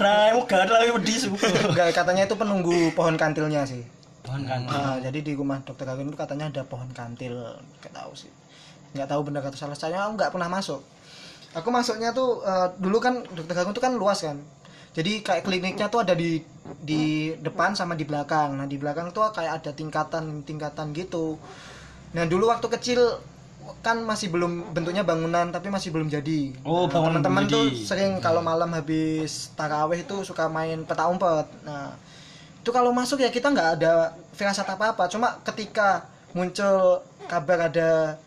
[0.00, 1.36] Raimu gak ada lagi wedi suku.
[1.68, 3.84] Enggak, katanya itu penunggu pohon kantilnya sih.
[4.24, 4.64] Pohon kan.
[4.64, 7.36] Nah, jadi di rumah dokter Harun itu katanya ada pohon kantil.
[7.84, 8.32] Nggak tahu sih.
[8.96, 9.76] Nggak tahu benar atau salah.
[9.76, 10.80] Saya nggak pernah masuk.
[11.52, 14.40] Aku masuknya tuh eh, dulu kan dokter Harun itu kan luas kan.
[14.96, 16.40] Jadi kayak kliniknya tuh ada di
[16.80, 18.56] di depan sama di belakang.
[18.56, 21.36] Nah di belakang tuh kayak ada tingkatan tingkatan gitu.
[22.16, 23.20] Nah dulu waktu kecil
[23.80, 26.52] kan masih belum bentuknya bangunan tapi masih belum jadi.
[26.62, 31.46] Oh, Nah, teman-teman tuh sering kalau malam habis taraweh itu suka main peta umpet.
[31.62, 31.94] Nah
[32.58, 36.04] itu kalau masuk ya kita nggak ada firasat apa apa cuma ketika
[36.36, 38.20] muncul kabar ada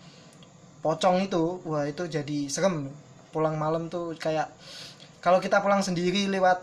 [0.81, 2.89] pocong itu wah itu jadi serem.
[3.31, 4.49] Pulang malam tuh kayak
[5.21, 6.57] kalau kita pulang sendiri lewat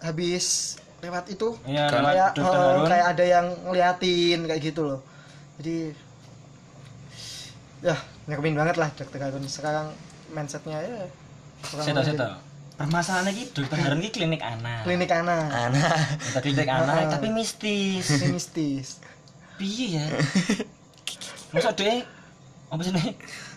[0.00, 2.88] habis lewat itu Kan kayak Harun.
[2.88, 5.00] kayak ada yang ngeliatin kayak gitu loh.
[5.60, 5.92] Jadi
[7.84, 7.96] ya
[8.26, 9.90] nyeremin banget lah dokter Harun sekarang
[10.30, 11.06] mindsetnya ya
[11.78, 12.34] lebih tahu.
[12.76, 14.84] Permasalahannya iki dokter Harun iki klinik anak.
[14.84, 16.42] klinik anak Anak.
[16.44, 18.04] Klinik anak tapi mistis.
[18.28, 19.00] Mistis
[19.56, 20.04] Piye ya?
[21.54, 22.04] Masa deh
[22.68, 23.14] apa sih nih?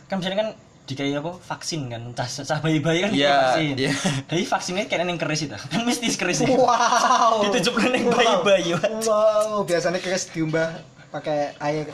[0.08, 0.50] Kan misalnya kan
[0.88, 3.74] dikai apa vaksin kan cah cah bayi-bayi kan Iya, yeah, vaksin.
[3.78, 3.92] iya.
[4.26, 5.54] Jadi vaksinnya kayak neng keris itu.
[5.54, 8.74] Kan mistis keris wow Ditujup neng bayi-bayi.
[9.06, 11.90] wow biasanya keris diumbah pakai air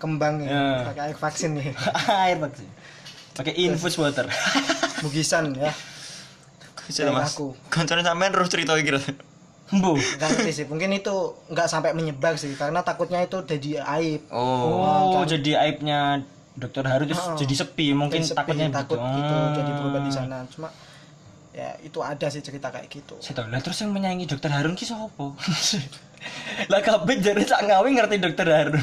[0.00, 1.76] kembang ya pakai air vaksin nih
[2.26, 2.66] Air vaksin.
[3.30, 4.26] Pakai infus water.
[5.00, 5.70] mugisan ya
[6.88, 7.30] Sudah mas.
[7.30, 7.54] aku.
[7.68, 8.74] Kancane sampean terus cerita.
[9.70, 9.94] Mbo.
[9.94, 11.14] nggak ngerti sih mungkin itu
[11.46, 15.14] nggak sampai menyebar sih karena takutnya itu jadi aib Oh.
[15.14, 17.38] Oh, jadi aibnya Dokter Haru terus Oh.
[17.38, 19.54] jadi sepi, mungkin Jadi sepi, takutnya takut gitu Ah.
[19.54, 20.74] jadi berobat di sana cuma
[21.50, 24.74] ya itu ada sih cerita kayak gitu Saya tahu lah terus yang menyayangi Dokter Harun
[24.74, 25.26] ki sapa?
[26.70, 28.82] lah kabeh jare sak ngawi ngerti Dokter Harun.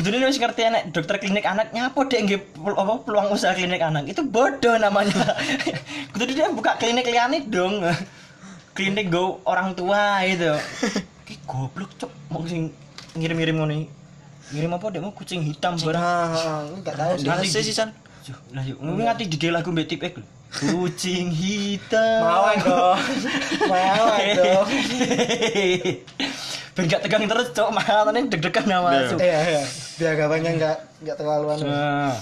[0.00, 2.40] Kudune wis ngerti anak dokter klinik anak nyapa dek nggih
[2.72, 5.36] apa peluang usaha klinik anak itu bodoh namanya.
[6.16, 7.84] Kudu dia buka klinik liane dong.
[8.80, 10.56] Klinik go orang tua itu.
[11.28, 12.72] Ki goblok cok mau sing
[13.12, 13.76] ngirim-ngirim ngono.
[14.56, 16.32] Ngirim apa dek mau kucing hitam barang.
[16.32, 17.92] nah nggak tahu sih Di sih San.
[18.56, 20.39] Lah yuk, ngerti di lagu mbek tip ek lho.
[20.50, 22.26] Kucing hitam.
[22.26, 22.98] mau dong
[23.70, 24.66] mau dong
[26.70, 27.70] Ben gak tegang terus, Cok.
[27.74, 29.18] Makanya deg-degan nama masuk.
[29.18, 29.62] iya iya
[29.98, 32.14] biar gampangnya nggak nggak terlalu anu Nah.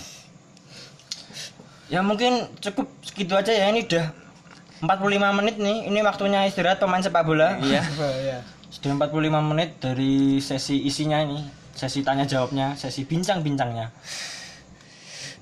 [1.88, 4.12] Ya mungkin cukup segitu aja ya ini udah
[4.84, 5.88] 45 menit nih.
[5.88, 7.56] Ini waktunya istirahat pemain sepak bola.
[7.60, 7.80] Iya.
[8.28, 11.40] Iya Sudah 45 menit dari sesi isinya ini.
[11.72, 13.88] Sesi tanya jawabnya, sesi bincang-bincangnya.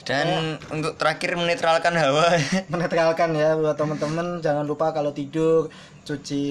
[0.07, 2.39] Dan untuk terakhir menetralkan hawa.
[2.73, 5.67] menetralkan ya buat teman-teman jangan lupa kalau tidur
[6.07, 6.47] cuci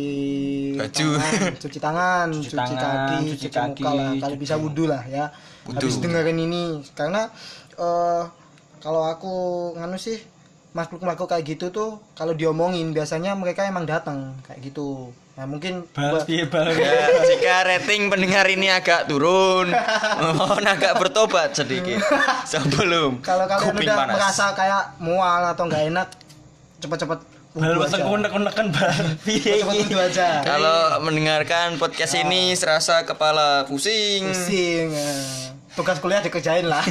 [0.75, 1.07] Baju.
[1.15, 4.11] tangan, cuci tangan, Cuci cuci, tangan, kaki, cuci cuci, kaki, muka lah.
[4.19, 5.25] Kalau cuci- bisa wudhu lah ya.
[5.63, 5.87] Wudhu.
[5.87, 7.31] Habis dengerin ini karena
[7.79, 8.23] eh
[8.83, 9.33] kalau aku
[9.79, 10.19] nganu sih
[10.75, 15.15] makhluk-makhluk kayak gitu tuh kalau diomongin biasanya mereka emang datang kayak gitu.
[15.39, 16.67] Nah mungkin bang?
[16.75, 19.71] Ya, jika rating pendengar ini agak turun,
[20.35, 22.03] mohon agak bertobat sedikit
[22.51, 24.15] sebelum kalau kalian kuping udah panas.
[24.19, 26.07] merasa kayak mual atau nggak enak
[26.83, 27.19] cepet-cepet
[27.55, 28.91] Bal unek-unekan bal.
[30.11, 30.43] Aja.
[30.43, 34.91] Kalau mendengarkan podcast ini serasa kepala pusing, Pusing.
[34.91, 35.55] eh.
[35.71, 36.83] Tugas kuliah dikerjain lah.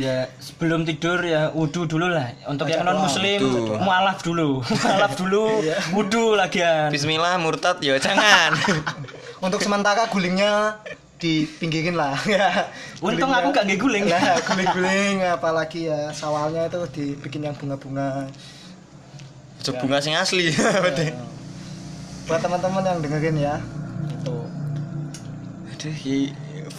[0.00, 2.32] Ya sebelum tidur ya wudhu dulu lah.
[2.48, 3.40] Untuk yang Baca non muslim
[3.84, 5.60] mualaf dulu, mualaf dulu,
[5.92, 6.88] wudhu lagian.
[6.88, 8.56] Bismillah murtad ya jangan.
[9.44, 10.80] Untuk sementara gulingnya
[11.20, 12.72] dipinggirin lah ya.
[13.04, 14.04] Untung Gulingnya- aku gak guling.
[14.08, 18.24] Lah, guling-guling apalagi ya sawalnya itu dibikin yang bunga-bunga.
[19.60, 20.48] Coba bunga sing asli.
[20.48, 21.12] Ya.
[22.24, 23.54] Buat teman-teman yang dengerin ya.
[24.16, 24.36] Itu.
[25.76, 25.94] Aduh,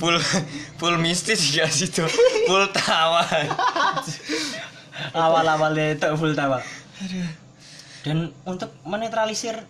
[0.02, 0.18] full
[0.82, 2.02] full mistis ya situ.
[2.49, 3.22] Full tawa.
[5.14, 6.66] Awal-awalnya itu full tawa.
[8.02, 9.62] Dan untuk menetralisir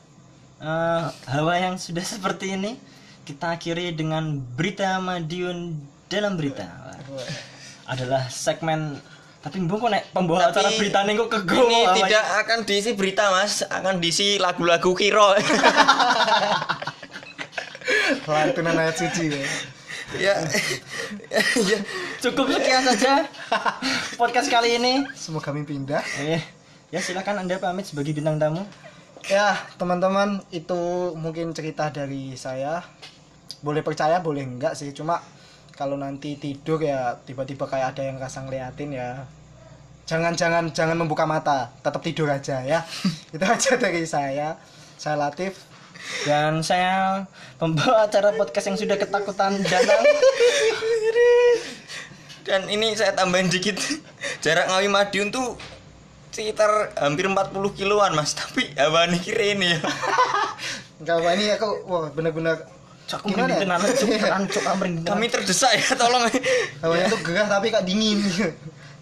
[0.63, 2.79] eh, hawa yang sudah seperti ini,
[3.27, 5.75] kita akhiri dengan berita Madiun
[6.07, 6.95] dalam berita.
[7.91, 8.95] Adalah segmen
[9.41, 13.33] tapi mbok kok nek pembawa acara berita nih kok kego ini tidak akan diisi berita
[13.33, 15.33] mas, akan diisi lagu-lagu kiro.
[18.29, 19.41] Lantunan ayat suci ya.
[20.17, 20.35] Ya,
[21.31, 21.79] ya.
[22.19, 23.23] Cukup sekian saja
[24.19, 25.07] podcast kali ini.
[25.15, 26.03] Semoga mimpi indah.
[26.19, 26.41] Eh,
[26.91, 28.63] ya silakan Anda pamit sebagai bintang tamu.
[29.29, 32.81] Ya, teman-teman, itu mungkin cerita dari saya.
[33.61, 34.89] Boleh percaya, boleh enggak sih.
[34.91, 35.21] Cuma
[35.77, 39.29] kalau nanti tidur ya tiba-tiba kayak ada yang rasa ngeliatin ya.
[40.09, 42.83] Jangan jangan jangan membuka mata, tetap tidur aja ya.
[43.35, 44.57] itu aja dari saya.
[44.97, 45.70] Saya Latif.
[46.25, 47.25] Dan saya
[47.57, 50.01] pembawa acara podcast yang sudah ketakutan datang.
[52.41, 53.77] Dan ini saya tambahin dikit
[54.41, 55.55] Jarak Ngawi Madiun tuh
[56.33, 59.79] sekitar hampir 40 kiloan mas Tapi hawa ini kira ini ya
[60.97, 62.65] Enggak apa ini aku wah benar-benar
[63.11, 65.19] aku tenan, cok, aku merinding tenan.
[65.19, 66.23] Kami terdesak ya tolong
[66.79, 68.23] Hawanya tuh gerah tapi kak dingin.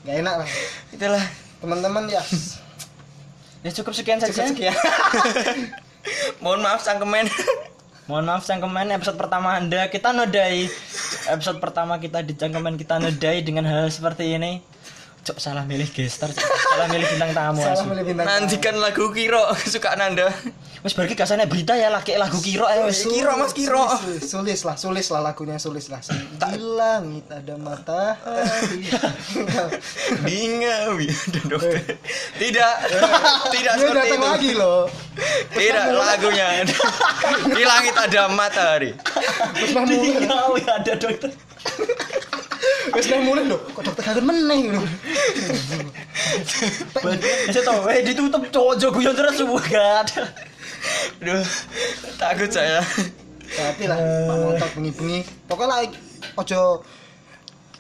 [0.01, 0.49] Enggak enak lah.
[0.89, 1.25] Itulah
[1.59, 2.23] Teman-teman ya.
[3.59, 4.31] Ya cukup sekian saja.
[4.31, 4.75] Cukup sekian.
[6.39, 7.27] Mohon maaf cangkemen
[8.09, 10.65] Mohon maaf cangkeman episode pertama Anda kita nodai.
[11.29, 14.65] Episode pertama kita di cangkeman kita nodai dengan hal seperti ini.
[15.29, 17.61] Cok salah milih gestar, salah milih bintang tamu.
[17.61, 17.85] Salah asu.
[17.85, 18.25] milih bintang.
[18.25, 20.33] Nantikan lagu kiro kesukaan anda
[20.81, 23.05] Wes bagi kasane berita ya laki lagu kiro ae wes.
[23.05, 23.83] Kiro, Mas, kiro.
[23.99, 26.01] Sulis, sulis lah, sulis lah lagunya sulis lah.
[26.01, 28.89] Di langit ada matahari.
[30.25, 31.61] Bingawi Tidak
[32.41, 32.75] Tidak
[33.53, 34.89] Dia seperti datang itu lagi loh.
[35.53, 36.65] Tidak lagunya
[37.53, 38.97] Di langit ada matahari
[40.63, 41.31] ya ada dokter.
[42.89, 43.59] Terus mah mulai loh.
[43.71, 44.79] Kok dokter kangen meneh gitu.
[47.51, 50.23] Saya tahu, eh ditutup cowok jogo yang terus semua gak ada.
[51.19, 51.43] Aduh
[52.15, 52.79] Takut saya
[53.49, 55.19] Hati lah, Pak motor bengi-bengi.
[55.49, 55.79] Pokoknya lah,
[56.37, 56.85] ojo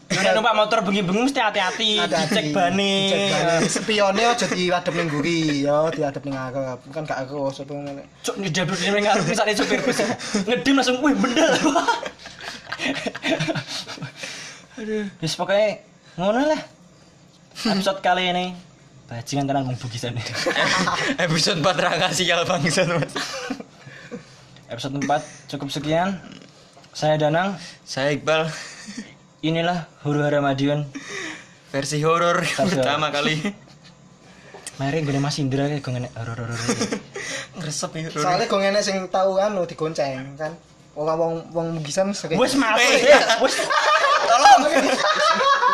[0.09, 3.13] Nek numpak motor bengi-bengi mesti hati-hati, dicek bani.
[3.69, 6.81] Spionnya aja diadep ning nguri, ya diadep ning ngarep.
[6.89, 8.09] Kan gak aku sapa ngene.
[8.25, 10.01] Cuk dapur di ngarep misalnya supir bus.
[10.49, 11.53] Ngedim langsung wih bendel.
[14.79, 15.83] Aduh, wis pokoknya
[16.15, 16.61] ngono lah.
[17.59, 18.45] Episode kali ini
[19.09, 20.13] bajingan tenan mung bugisan
[21.25, 23.09] Episode 4 raka sial bangsa Mas.
[24.69, 26.21] episode 4 cukup sekian
[26.93, 28.53] saya Danang Saya Iqbal
[29.41, 30.85] inilah Huru Hara Madiun
[31.73, 33.41] versi horor pertama kali.
[34.77, 36.59] mari gue Mas Indra kayak gue ngenek horor horor
[37.59, 38.07] Ngeresep ya.
[38.13, 40.53] Soalnya gue enek sing tau anu digonceng kan.
[40.93, 42.35] Wong wong wong mugisan sering.
[42.35, 43.55] wes mati Eh, wes
[44.19, 44.61] Tolong.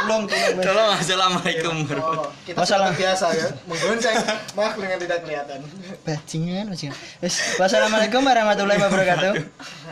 [0.06, 0.54] tolong tolong.
[0.56, 0.64] Mas.
[0.64, 1.76] Tolong assalamualaikum.
[1.98, 4.16] Oh, kita seperti biasa ya, menggonceng
[4.54, 5.60] makhluk yang tidak kelihatan.
[6.06, 9.34] bajingan bajingan wes wassalamualaikum warahmatullahi wabarakatuh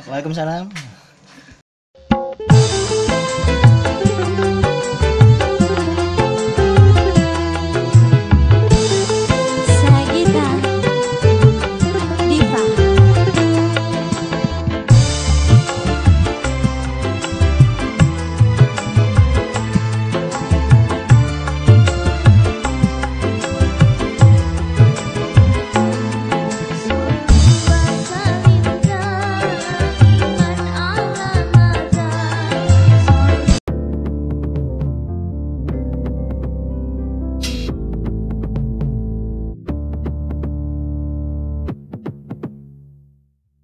[0.06, 0.70] waalaikumsalam